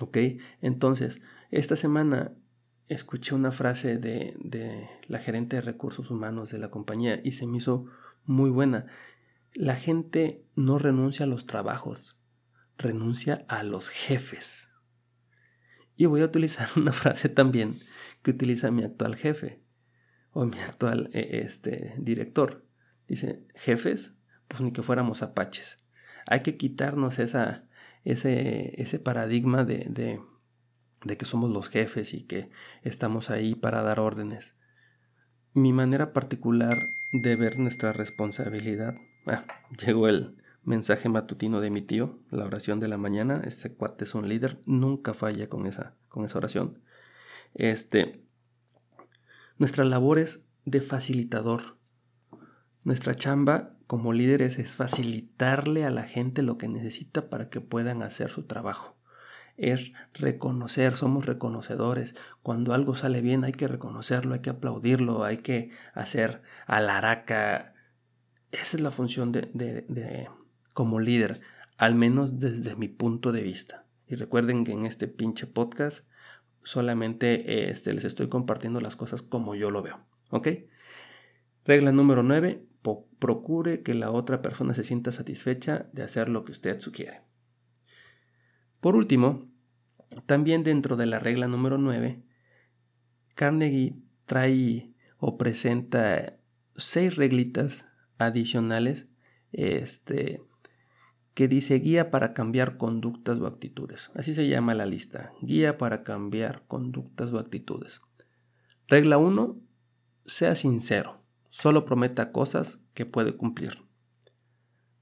¿Ok? 0.00 0.18
Entonces, 0.62 1.20
esta 1.52 1.76
semana 1.76 2.32
escuché 2.88 3.34
una 3.34 3.52
frase 3.52 3.98
de, 3.98 4.34
de, 4.38 4.88
la 5.06 5.18
gerente 5.18 5.56
de 5.56 5.62
recursos 5.62 6.10
humanos 6.10 6.50
de 6.50 6.58
la 6.58 6.70
compañía 6.70 7.20
y 7.22 7.32
se 7.32 7.46
me 7.46 7.58
hizo 7.58 7.86
muy 8.24 8.50
buena. 8.50 8.86
La 9.54 9.76
gente 9.76 10.44
no 10.56 10.78
renuncia 10.78 11.24
a 11.26 11.28
los 11.28 11.46
trabajos, 11.46 12.18
renuncia 12.78 13.44
a 13.48 13.62
los 13.62 13.90
jefes. 13.90 14.72
Y 15.94 16.06
voy 16.06 16.22
a 16.22 16.24
utilizar 16.24 16.68
una 16.76 16.92
frase 16.92 17.28
también 17.28 17.76
que 18.22 18.30
utiliza 18.30 18.70
mi 18.70 18.82
actual 18.82 19.16
jefe 19.16 19.62
o 20.32 20.46
mi 20.46 20.58
actual 20.58 21.10
eh, 21.12 21.42
este, 21.44 21.94
director. 21.98 22.64
Dice, 23.06 23.46
jefes, 23.54 24.14
pues 24.48 24.62
ni 24.62 24.72
que 24.72 24.82
fuéramos 24.82 25.22
apaches. 25.22 25.78
Hay 26.26 26.40
que 26.40 26.56
quitarnos 26.56 27.18
esa, 27.18 27.68
ese, 28.04 28.80
ese 28.80 28.98
paradigma 28.98 29.64
de, 29.64 29.86
de, 29.90 30.20
de 31.04 31.16
que 31.16 31.24
somos 31.24 31.50
los 31.50 31.68
jefes 31.68 32.14
y 32.14 32.24
que 32.24 32.50
estamos 32.82 33.30
ahí 33.30 33.54
para 33.54 33.82
dar 33.82 34.00
órdenes. 34.00 34.56
mi 35.54 35.72
manera 35.74 36.14
particular 36.14 36.74
de 37.12 37.36
ver 37.36 37.58
nuestra 37.58 37.92
responsabilidad. 37.92 38.94
Ah, 39.26 39.44
llegó 39.86 40.08
el 40.08 40.36
mensaje 40.64 41.08
matutino 41.08 41.60
de 41.60 41.70
mi 41.70 41.82
tío, 41.82 42.20
la 42.30 42.46
oración 42.46 42.80
de 42.80 42.88
la 42.88 42.96
mañana. 42.96 43.42
Ese 43.44 43.74
cuate 43.74 44.04
es 44.04 44.14
un 44.14 44.28
líder, 44.28 44.60
nunca 44.64 45.12
falla 45.12 45.48
con 45.48 45.66
esa, 45.66 45.94
con 46.08 46.24
esa 46.24 46.38
oración. 46.38 46.78
Este, 47.54 48.24
nuestra 49.58 49.84
labor 49.84 50.18
es 50.18 50.42
de 50.64 50.80
facilitador. 50.80 51.76
Nuestra 52.84 53.14
chamba 53.14 53.76
como 53.86 54.12
líderes 54.12 54.58
es 54.58 54.74
facilitarle 54.74 55.84
a 55.84 55.90
la 55.90 56.04
gente 56.04 56.42
lo 56.42 56.56
que 56.56 56.68
necesita 56.68 57.28
para 57.28 57.50
que 57.50 57.60
puedan 57.60 58.02
hacer 58.02 58.30
su 58.30 58.44
trabajo. 58.44 58.96
Es 59.62 59.92
reconocer, 60.12 60.96
somos 60.96 61.24
reconocedores. 61.24 62.16
Cuando 62.42 62.74
algo 62.74 62.96
sale 62.96 63.20
bien 63.20 63.44
hay 63.44 63.52
que 63.52 63.68
reconocerlo, 63.68 64.34
hay 64.34 64.40
que 64.40 64.50
aplaudirlo, 64.50 65.22
hay 65.22 65.38
que 65.38 65.70
hacer 65.94 66.42
alaraca. 66.66 67.72
Esa 68.50 68.76
es 68.76 68.82
la 68.82 68.90
función 68.90 69.30
de, 69.30 69.42
de 69.52 70.28
como 70.74 70.98
líder, 70.98 71.42
al 71.76 71.94
menos 71.94 72.40
desde 72.40 72.74
mi 72.74 72.88
punto 72.88 73.30
de 73.30 73.42
vista. 73.42 73.86
Y 74.08 74.16
recuerden 74.16 74.64
que 74.64 74.72
en 74.72 74.84
este 74.84 75.06
pinche 75.06 75.46
podcast 75.46 76.04
solamente 76.64 77.70
este, 77.70 77.92
les 77.92 78.04
estoy 78.04 78.28
compartiendo 78.28 78.80
las 78.80 78.96
cosas 78.96 79.22
como 79.22 79.54
yo 79.54 79.70
lo 79.70 79.82
veo. 79.82 80.00
¿Ok? 80.30 80.48
Regla 81.64 81.92
número 81.92 82.22
9. 82.22 82.66
Procure 83.20 83.82
que 83.82 83.94
la 83.94 84.10
otra 84.10 84.42
persona 84.42 84.74
se 84.74 84.82
sienta 84.82 85.12
satisfecha 85.12 85.86
de 85.92 86.02
hacer 86.02 86.28
lo 86.28 86.44
que 86.44 86.50
usted 86.50 86.80
sugiere. 86.80 87.20
Por 88.80 88.96
último, 88.96 89.48
también 90.26 90.62
dentro 90.62 90.96
de 90.96 91.06
la 91.06 91.18
regla 91.18 91.48
número 91.48 91.78
9, 91.78 92.22
Carnegie 93.34 93.96
trae 94.26 94.92
o 95.18 95.38
presenta 95.38 96.36
seis 96.76 97.16
reglitas 97.16 97.86
adicionales 98.18 99.08
este, 99.52 100.42
que 101.34 101.48
dice 101.48 101.76
guía 101.76 102.10
para 102.10 102.34
cambiar 102.34 102.76
conductas 102.76 103.38
o 103.38 103.46
actitudes. 103.46 104.10
Así 104.14 104.34
se 104.34 104.48
llama 104.48 104.74
la 104.74 104.86
lista, 104.86 105.32
guía 105.40 105.78
para 105.78 106.02
cambiar 106.02 106.64
conductas 106.66 107.32
o 107.32 107.38
actitudes. 107.38 108.00
Regla 108.88 109.18
1, 109.18 109.56
sea 110.26 110.54
sincero, 110.54 111.18
solo 111.50 111.84
prometa 111.84 112.32
cosas 112.32 112.80
que 112.94 113.06
puede 113.06 113.36
cumplir. 113.36 113.78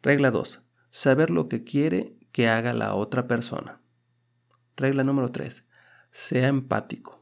Regla 0.03 0.31
2, 0.31 0.63
saber 0.91 1.31
lo 1.31 1.49
que 1.49 1.65
quiere 1.65 2.17
que 2.33 2.49
haga 2.49 2.73
la 2.73 2.95
otra 2.95 3.27
persona. 3.27 3.80
Regla 4.77 5.05
número 5.05 5.31
3, 5.31 5.65
sea 6.11 6.49
empático. 6.49 7.21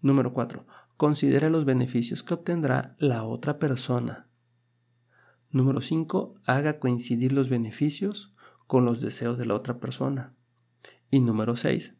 Número 0.00 0.32
4, 0.32 0.66
considere 0.96 1.50
los 1.50 1.64
beneficios 1.64 2.22
que 2.22 2.34
obtendrá 2.34 2.96
la 2.98 3.24
otra 3.24 3.58
persona 3.58 4.28
Número 5.54 5.80
5. 5.80 6.40
Haga 6.46 6.80
coincidir 6.80 7.32
los 7.32 7.48
beneficios 7.48 8.34
con 8.66 8.84
los 8.84 9.00
deseos 9.00 9.38
de 9.38 9.46
la 9.46 9.54
otra 9.54 9.78
persona. 9.78 10.34
Y 11.12 11.20
número 11.20 11.54
6. 11.54 11.94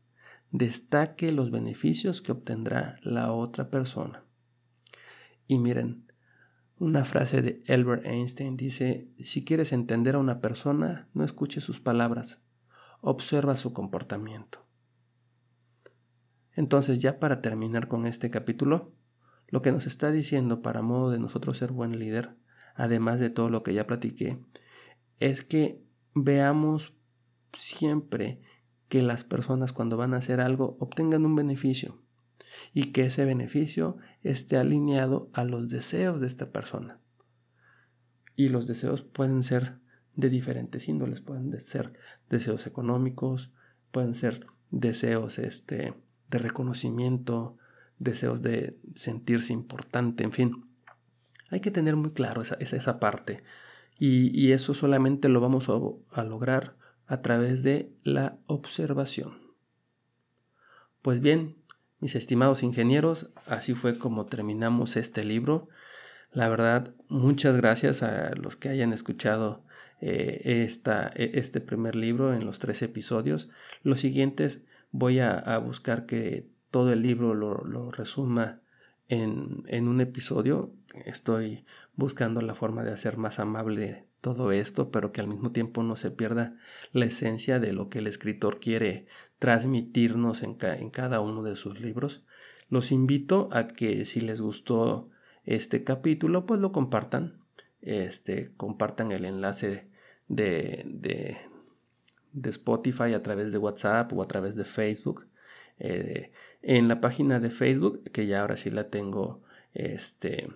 Destaque 0.51 1.31
los 1.31 1.53
beneficios 1.53 2.21
que 2.21 2.33
obtendrá 2.33 2.99
la 3.05 3.31
otra 3.31 3.71
persona. 3.71 4.25
Y 5.47 5.61
miren, 5.61 6.11
una 6.81 7.05
frase 7.05 7.43
de 7.43 7.63
Albert 7.69 8.05
Einstein 8.07 8.57
dice, 8.57 9.07
si 9.21 9.45
quieres 9.45 9.73
entender 9.73 10.17
a 10.17 10.19
una 10.19 10.41
persona, 10.41 11.07
no 11.15 11.23
escuches 11.23 11.63
sus 11.63 11.79
palabras, 11.79 12.41
observa 13.05 13.57
su 13.57 13.73
comportamiento. 13.73 14.65
Entonces 16.53 17.01
ya 17.01 17.19
para 17.19 17.41
terminar 17.43 17.89
con 17.89 18.07
este 18.07 18.31
capítulo, 18.31 18.93
lo 19.49 19.63
que 19.63 19.73
nos 19.73 19.87
está 19.87 20.11
diciendo 20.11 20.63
para 20.63 20.83
modo 20.83 21.11
de 21.11 21.19
nosotros 21.19 21.59
ser 21.59 21.73
buen 21.73 21.99
líder 21.99 22.37
además 22.75 23.21
de 23.21 23.31
todo 23.31 23.51
lo 23.51 23.63
que 23.63 23.75
ya 23.75 23.87
platiqué, 23.87 24.39
es 25.21 25.45
que 25.45 25.81
veamos 26.15 26.93
siempre 27.53 28.41
que 28.89 29.03
las 29.03 29.23
personas 29.23 29.73
cuando 29.73 29.97
van 29.97 30.15
a 30.15 30.19
hacer 30.19 30.41
algo 30.41 30.77
obtengan 30.81 31.25
un 31.25 31.37
beneficio 31.37 32.03
y 32.73 32.93
que 32.93 33.07
ese 33.07 33.25
beneficio 33.25 33.97
esté 34.23 34.57
alineado 34.57 35.31
a 35.33 35.45
los 35.45 35.69
deseos 35.69 36.21
de 36.21 36.27
esta 36.27 36.51
persona. 36.51 36.99
Y 38.37 38.49
los 38.49 38.67
deseos 38.67 39.03
pueden 39.03 39.43
ser 39.43 39.79
de 40.17 40.31
diferentes 40.31 40.89
índoles, 40.89 41.21
pueden 41.21 41.63
ser 41.65 41.93
deseos 42.31 42.67
económicos, 42.67 43.51
pueden 43.91 44.15
ser 44.15 44.47
deseos 44.71 45.39
este, 45.39 45.95
de 46.31 46.39
reconocimiento, 46.39 47.57
deseos 47.99 48.43
de 48.43 48.79
sentirse 48.95 49.53
importante, 49.53 50.25
en 50.25 50.33
fin. 50.33 50.65
Hay 51.51 51.61
que 51.61 51.71
tener 51.71 51.97
muy 51.97 52.11
claro 52.11 52.43
esa, 52.43 52.57
esa, 52.57 52.99
parte. 52.99 53.43
Y, 53.99 54.51
eso 54.51 54.75
solamente 54.75 55.29
lo 55.29 55.41
vamos 55.41 55.69
a, 55.69 56.21
a 56.21 56.25
lograr 56.25 56.77
a 57.07 57.23
través 57.23 57.63
de 57.63 57.93
la 58.03 58.39
observación. 58.47 59.55
Pues 61.03 61.21
bien, 61.21 61.57
mis 62.01 62.17
estimados 62.17 62.63
ingenieros, 62.63 63.31
así 63.47 63.75
fue 63.75 63.99
como 63.99 64.27
terminamos 64.27 64.97
este 64.97 65.23
libro. 65.23 65.69
La 66.33 66.49
verdad, 66.49 66.95
muchas 67.09 67.57
gracias 67.57 68.03
a 68.03 68.35
los 68.35 68.57
que 68.57 68.69
hayan 68.69 68.93
escuchado 68.93 69.65
eh, 70.07 70.65
esta, 70.65 71.11
e, 71.15 71.39
este 71.39 71.63
primer 71.63 71.97
libro 71.97 72.35
en 72.35 72.45
los 72.45 72.59
tres 72.59 72.83
episodios. 72.83 73.49
Los 73.83 74.01
siguientes 74.01 74.61
voy 74.91 75.21
a, 75.21 75.57
buscar 75.65 76.05
que 76.05 76.47
todo 76.71 76.93
el 76.93 77.01
libro 77.01 77.33
lo, 77.33 77.91
resuma 77.91 78.61
en, 79.09 79.63
en, 79.67 79.89
un 79.89 80.03
episodio. 80.03 80.75
Estoy 81.07 81.65
buscando 81.97 82.43
la 82.43 82.55
forma 82.55 82.85
de 82.85 82.93
hacer 82.93 83.17
más 83.17 83.39
amable 83.39 84.05
todo 84.21 84.53
esto, 84.53 84.91
pero 84.91 85.11
que 85.11 85.23
al 85.23 85.29
mismo 85.29 85.53
tiempo 85.53 85.83
no 85.83 85.97
se 85.97 86.11
pierda 86.11 86.55
la 86.93 87.07
esencia 87.07 87.59
de 87.59 87.73
lo 87.73 87.89
que 87.89 88.01
el 88.01 88.07
escritor 88.07 88.61
quiere 88.61 89.07
transmitirnos 89.39 90.43
en, 90.43 90.59
en 90.61 90.91
cada 90.91 91.23
uno 91.23 91.43
de 91.43 91.57
sus 91.57 91.81
libros. 91.81 92.23
Los 92.69 92.93
invito 92.93 93.49
a 93.53 93.69
que 93.69 94.05
si 94.05 94.21
les 94.21 94.43
gustó 94.43 95.09
este 95.47 95.83
capítulo, 95.83 96.45
pues 96.45 96.61
lo 96.61 96.73
compartan. 96.73 97.41
Este, 97.81 98.53
compartan 98.59 99.13
el 99.13 99.25
enlace 99.25 99.94
de, 100.29 100.83
de, 100.87 101.39
de 102.33 102.51
Spotify 102.51 103.15
a 103.15 103.23
través 103.23 103.53
de 103.53 103.59
WhatsApp 103.59 104.13
o 104.13 104.23
a 104.23 104.29
través 104.29 104.57
de 104.57 104.65
Facebook. 104.65 105.27
Eh, 105.79 106.33
en 106.63 106.89
la 106.89 107.01
página 107.01 107.41
de 107.41 107.51
Facebook, 107.51 108.03
que 108.11 108.27
ya 108.27 108.41
ahora 108.41 108.57
sí 108.57 108.71
la 108.71 108.89
tengo 108.89 109.43
este, 109.75 110.49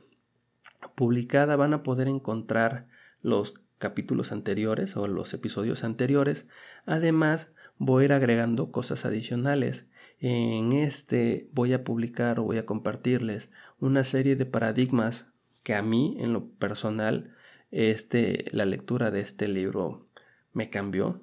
publicada, 0.94 1.56
van 1.56 1.74
a 1.74 1.82
poder 1.82 2.08
encontrar 2.08 2.86
los 3.22 3.54
capítulos 3.78 4.32
anteriores 4.32 4.96
o 4.96 5.06
los 5.06 5.34
episodios 5.34 5.84
anteriores. 5.84 6.46
Además, 6.86 7.52
voy 7.78 8.02
a 8.02 8.04
ir 8.06 8.12
agregando 8.12 8.72
cosas 8.72 9.04
adicionales. 9.04 9.86
En 10.20 10.72
este 10.72 11.48
voy 11.52 11.72
a 11.72 11.84
publicar 11.84 12.40
o 12.40 12.44
voy 12.44 12.58
a 12.58 12.66
compartirles 12.66 13.50
una 13.78 14.02
serie 14.02 14.34
de 14.34 14.46
paradigmas 14.46 15.26
que 15.62 15.74
a 15.74 15.82
mí, 15.82 16.16
en 16.18 16.32
lo 16.32 16.48
personal, 16.48 17.34
este, 17.70 18.46
la 18.52 18.64
lectura 18.64 19.10
de 19.10 19.20
este 19.20 19.48
libro 19.48 20.06
me 20.52 20.70
cambió. 20.70 21.22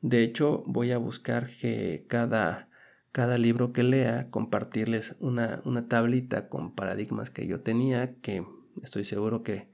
De 0.00 0.22
hecho, 0.22 0.62
voy 0.66 0.92
a 0.92 0.98
buscar 0.98 1.48
que 1.48 2.04
cada 2.08 2.68
cada 3.12 3.38
libro 3.38 3.72
que 3.72 3.82
lea, 3.82 4.30
compartirles 4.30 5.16
una, 5.18 5.60
una, 5.64 5.88
tablita 5.88 6.48
con 6.48 6.74
paradigmas 6.74 7.30
que 7.30 7.46
yo 7.46 7.60
tenía, 7.60 8.14
que 8.20 8.46
estoy 8.82 9.04
seguro 9.04 9.42
que, 9.42 9.68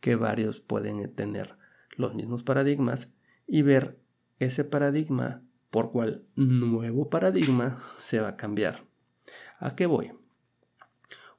que 0.00 0.16
varios 0.16 0.60
pueden 0.60 1.12
tener 1.14 1.56
los 1.96 2.14
mismos 2.14 2.42
paradigmas, 2.42 3.10
y 3.46 3.62
ver 3.62 3.98
ese 4.38 4.64
paradigma 4.64 5.42
por 5.70 5.92
cuál 5.92 6.24
nuevo 6.36 7.10
paradigma 7.10 7.82
se 7.98 8.20
va 8.20 8.28
a 8.28 8.36
cambiar. 8.36 8.84
¿A 9.58 9.74
qué 9.74 9.86
voy? 9.86 10.12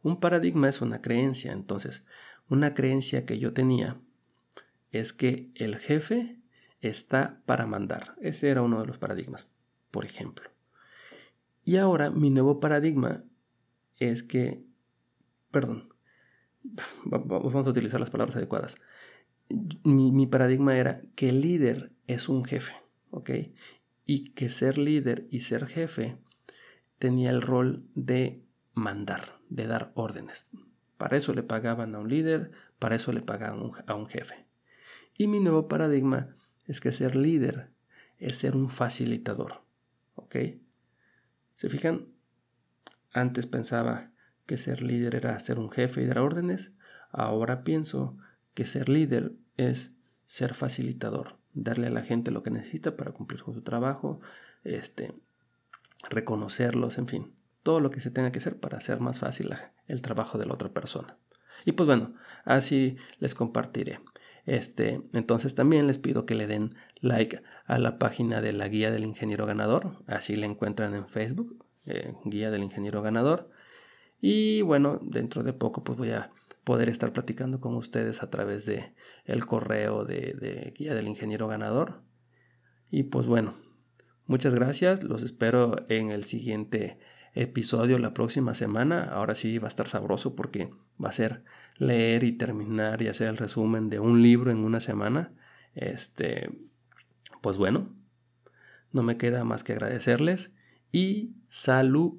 Un 0.03 0.19
paradigma 0.19 0.69
es 0.69 0.81
una 0.81 1.01
creencia, 1.01 1.53
entonces, 1.53 2.05
una 2.49 2.73
creencia 2.73 3.25
que 3.25 3.39
yo 3.39 3.53
tenía 3.53 3.97
es 4.97 5.13
que 5.13 5.49
el 5.55 5.77
jefe 5.77 6.37
está 6.81 7.41
para 7.45 7.65
mandar. 7.65 8.15
Ese 8.21 8.49
era 8.49 8.61
uno 8.61 8.79
de 8.79 8.87
los 8.87 8.97
paradigmas, 8.97 9.47
por 9.91 10.05
ejemplo. 10.05 10.49
Y 11.63 11.77
ahora 11.77 12.09
mi 12.09 12.29
nuevo 12.29 12.59
paradigma 12.59 13.23
es 13.99 14.23
que, 14.23 14.63
perdón, 15.51 15.93
vamos 17.05 17.67
a 17.67 17.69
utilizar 17.69 17.99
las 17.99 18.09
palabras 18.09 18.35
adecuadas. 18.35 18.77
Mi, 19.83 20.27
paradigma 20.27 20.77
era 20.77 21.01
que 21.15 21.29
el 21.29 21.41
líder 21.41 21.91
es 22.07 22.27
un 22.27 22.43
jefe, 22.43 22.73
¿ok? 23.11 23.31
Y 24.05 24.31
que 24.31 24.49
ser 24.49 24.77
líder 24.77 25.27
y 25.29 25.41
ser 25.41 25.67
jefe 25.67 26.17
tenía 26.99 27.29
el 27.29 27.41
rol 27.41 27.85
de 27.95 28.43
mandar, 28.73 29.39
de 29.49 29.67
dar 29.67 29.91
órdenes. 29.95 30.47
Para 30.97 31.17
eso 31.17 31.33
le 31.33 31.43
pagaban 31.43 31.95
a 31.95 31.99
un 31.99 32.09
líder, 32.09 32.51
para 32.79 32.95
eso 32.95 33.13
le 33.13 33.21
pagaban 33.21 33.71
a 33.85 33.95
un 33.95 34.07
jefe. 34.07 34.46
Y 35.17 35.27
mi 35.27 35.39
nuevo 35.39 35.67
paradigma 35.67 36.35
es 36.65 36.79
que 36.79 36.91
ser 36.91 37.15
líder 37.15 37.69
es 38.19 38.37
ser 38.37 38.55
un 38.55 38.69
facilitador, 38.69 39.61
¿ok? 40.15 40.35
¿Se 41.55 41.69
fijan? 41.69 42.07
Antes 43.13 43.47
pensaba 43.47 44.11
que 44.45 44.57
ser 44.57 44.81
líder 44.81 45.15
era 45.15 45.39
ser 45.39 45.59
un 45.59 45.69
jefe 45.69 46.01
y 46.01 46.05
dar 46.05 46.19
órdenes, 46.19 46.71
ahora 47.11 47.63
pienso 47.63 48.17
que 48.53 48.65
ser 48.65 48.89
líder 48.89 49.33
es 49.57 49.91
ser 50.25 50.53
facilitador, 50.53 51.37
darle 51.53 51.87
a 51.87 51.91
la 51.91 52.03
gente 52.03 52.31
lo 52.31 52.43
que 52.43 52.51
necesita 52.51 52.95
para 52.95 53.11
cumplir 53.11 53.41
con 53.41 53.53
su 53.53 53.61
trabajo, 53.61 54.19
este, 54.63 55.13
reconocerlos, 56.09 56.97
en 56.97 57.07
fin, 57.07 57.33
todo 57.63 57.79
lo 57.79 57.91
que 57.91 57.99
se 57.99 58.11
tenga 58.11 58.31
que 58.31 58.39
hacer 58.39 58.59
para 58.59 58.77
hacer 58.77 58.99
más 58.99 59.19
fácil 59.19 59.53
el 59.87 60.01
trabajo 60.01 60.37
de 60.37 60.45
la 60.45 60.53
otra 60.53 60.69
persona. 60.69 61.17
Y 61.65 61.73
pues 61.73 61.87
bueno, 61.87 62.13
así 62.45 62.97
les 63.19 63.33
compartiré. 63.35 63.99
Este, 64.47 65.01
entonces 65.11 65.55
también 65.55 65.87
les 65.87 65.97
pido 65.97 66.25
que 66.25 66.33
le 66.33 66.47
den 66.47 66.73
like 67.01 67.41
a 67.65 67.77
la 67.77 67.99
página 67.99 68.39
de 68.39 68.53
la 68.53 68.69
guía 68.69 68.91
del 68.91 69.03
ingeniero 69.03 69.45
ganador, 69.45 70.03
así 70.07 70.37
la 70.37 70.45
encuentran 70.45 70.95
en 70.95 71.05
Facebook, 71.09 71.65
eh, 71.85 72.13
guía 72.23 72.49
del 72.49 72.63
ingeniero 72.63 73.01
ganador. 73.01 73.51
Y 74.21 74.61
bueno, 74.61 74.99
dentro 75.03 75.43
de 75.43 75.51
poco 75.51 75.83
pues 75.83 75.97
voy 75.97 76.11
a 76.11 76.31
poder 76.63 76.87
estar 76.87 77.11
platicando 77.11 77.59
con 77.59 77.75
ustedes 77.75 78.23
a 78.23 78.29
través 78.29 78.65
de 78.65 78.93
el 79.25 79.45
correo 79.45 80.05
de, 80.05 80.33
de 80.39 80.73
guía 80.77 80.95
del 80.95 81.09
ingeniero 81.09 81.49
ganador. 81.49 82.01
Y 82.89 83.03
pues 83.03 83.27
bueno, 83.27 83.53
muchas 84.27 84.55
gracias, 84.55 85.03
los 85.03 85.23
espero 85.23 85.75
en 85.89 86.09
el 86.09 86.23
siguiente 86.23 86.99
episodio 87.41 87.99
la 87.99 88.13
próxima 88.13 88.53
semana. 88.53 89.03
Ahora 89.03 89.35
sí 89.35 89.57
va 89.57 89.67
a 89.67 89.69
estar 89.69 89.87
sabroso 89.87 90.35
porque 90.35 90.71
va 91.03 91.09
a 91.09 91.13
ser 91.13 91.43
leer 91.77 92.23
y 92.23 92.31
terminar 92.33 93.01
y 93.01 93.07
hacer 93.07 93.27
el 93.27 93.37
resumen 93.37 93.89
de 93.89 93.99
un 93.99 94.21
libro 94.21 94.51
en 94.51 94.59
una 94.59 94.79
semana. 94.79 95.31
Este, 95.75 96.49
pues 97.41 97.57
bueno, 97.57 97.95
no 98.91 99.03
me 99.03 99.17
queda 99.17 99.43
más 99.43 99.63
que 99.63 99.73
agradecerles 99.73 100.51
y 100.91 101.35
salud. 101.47 102.15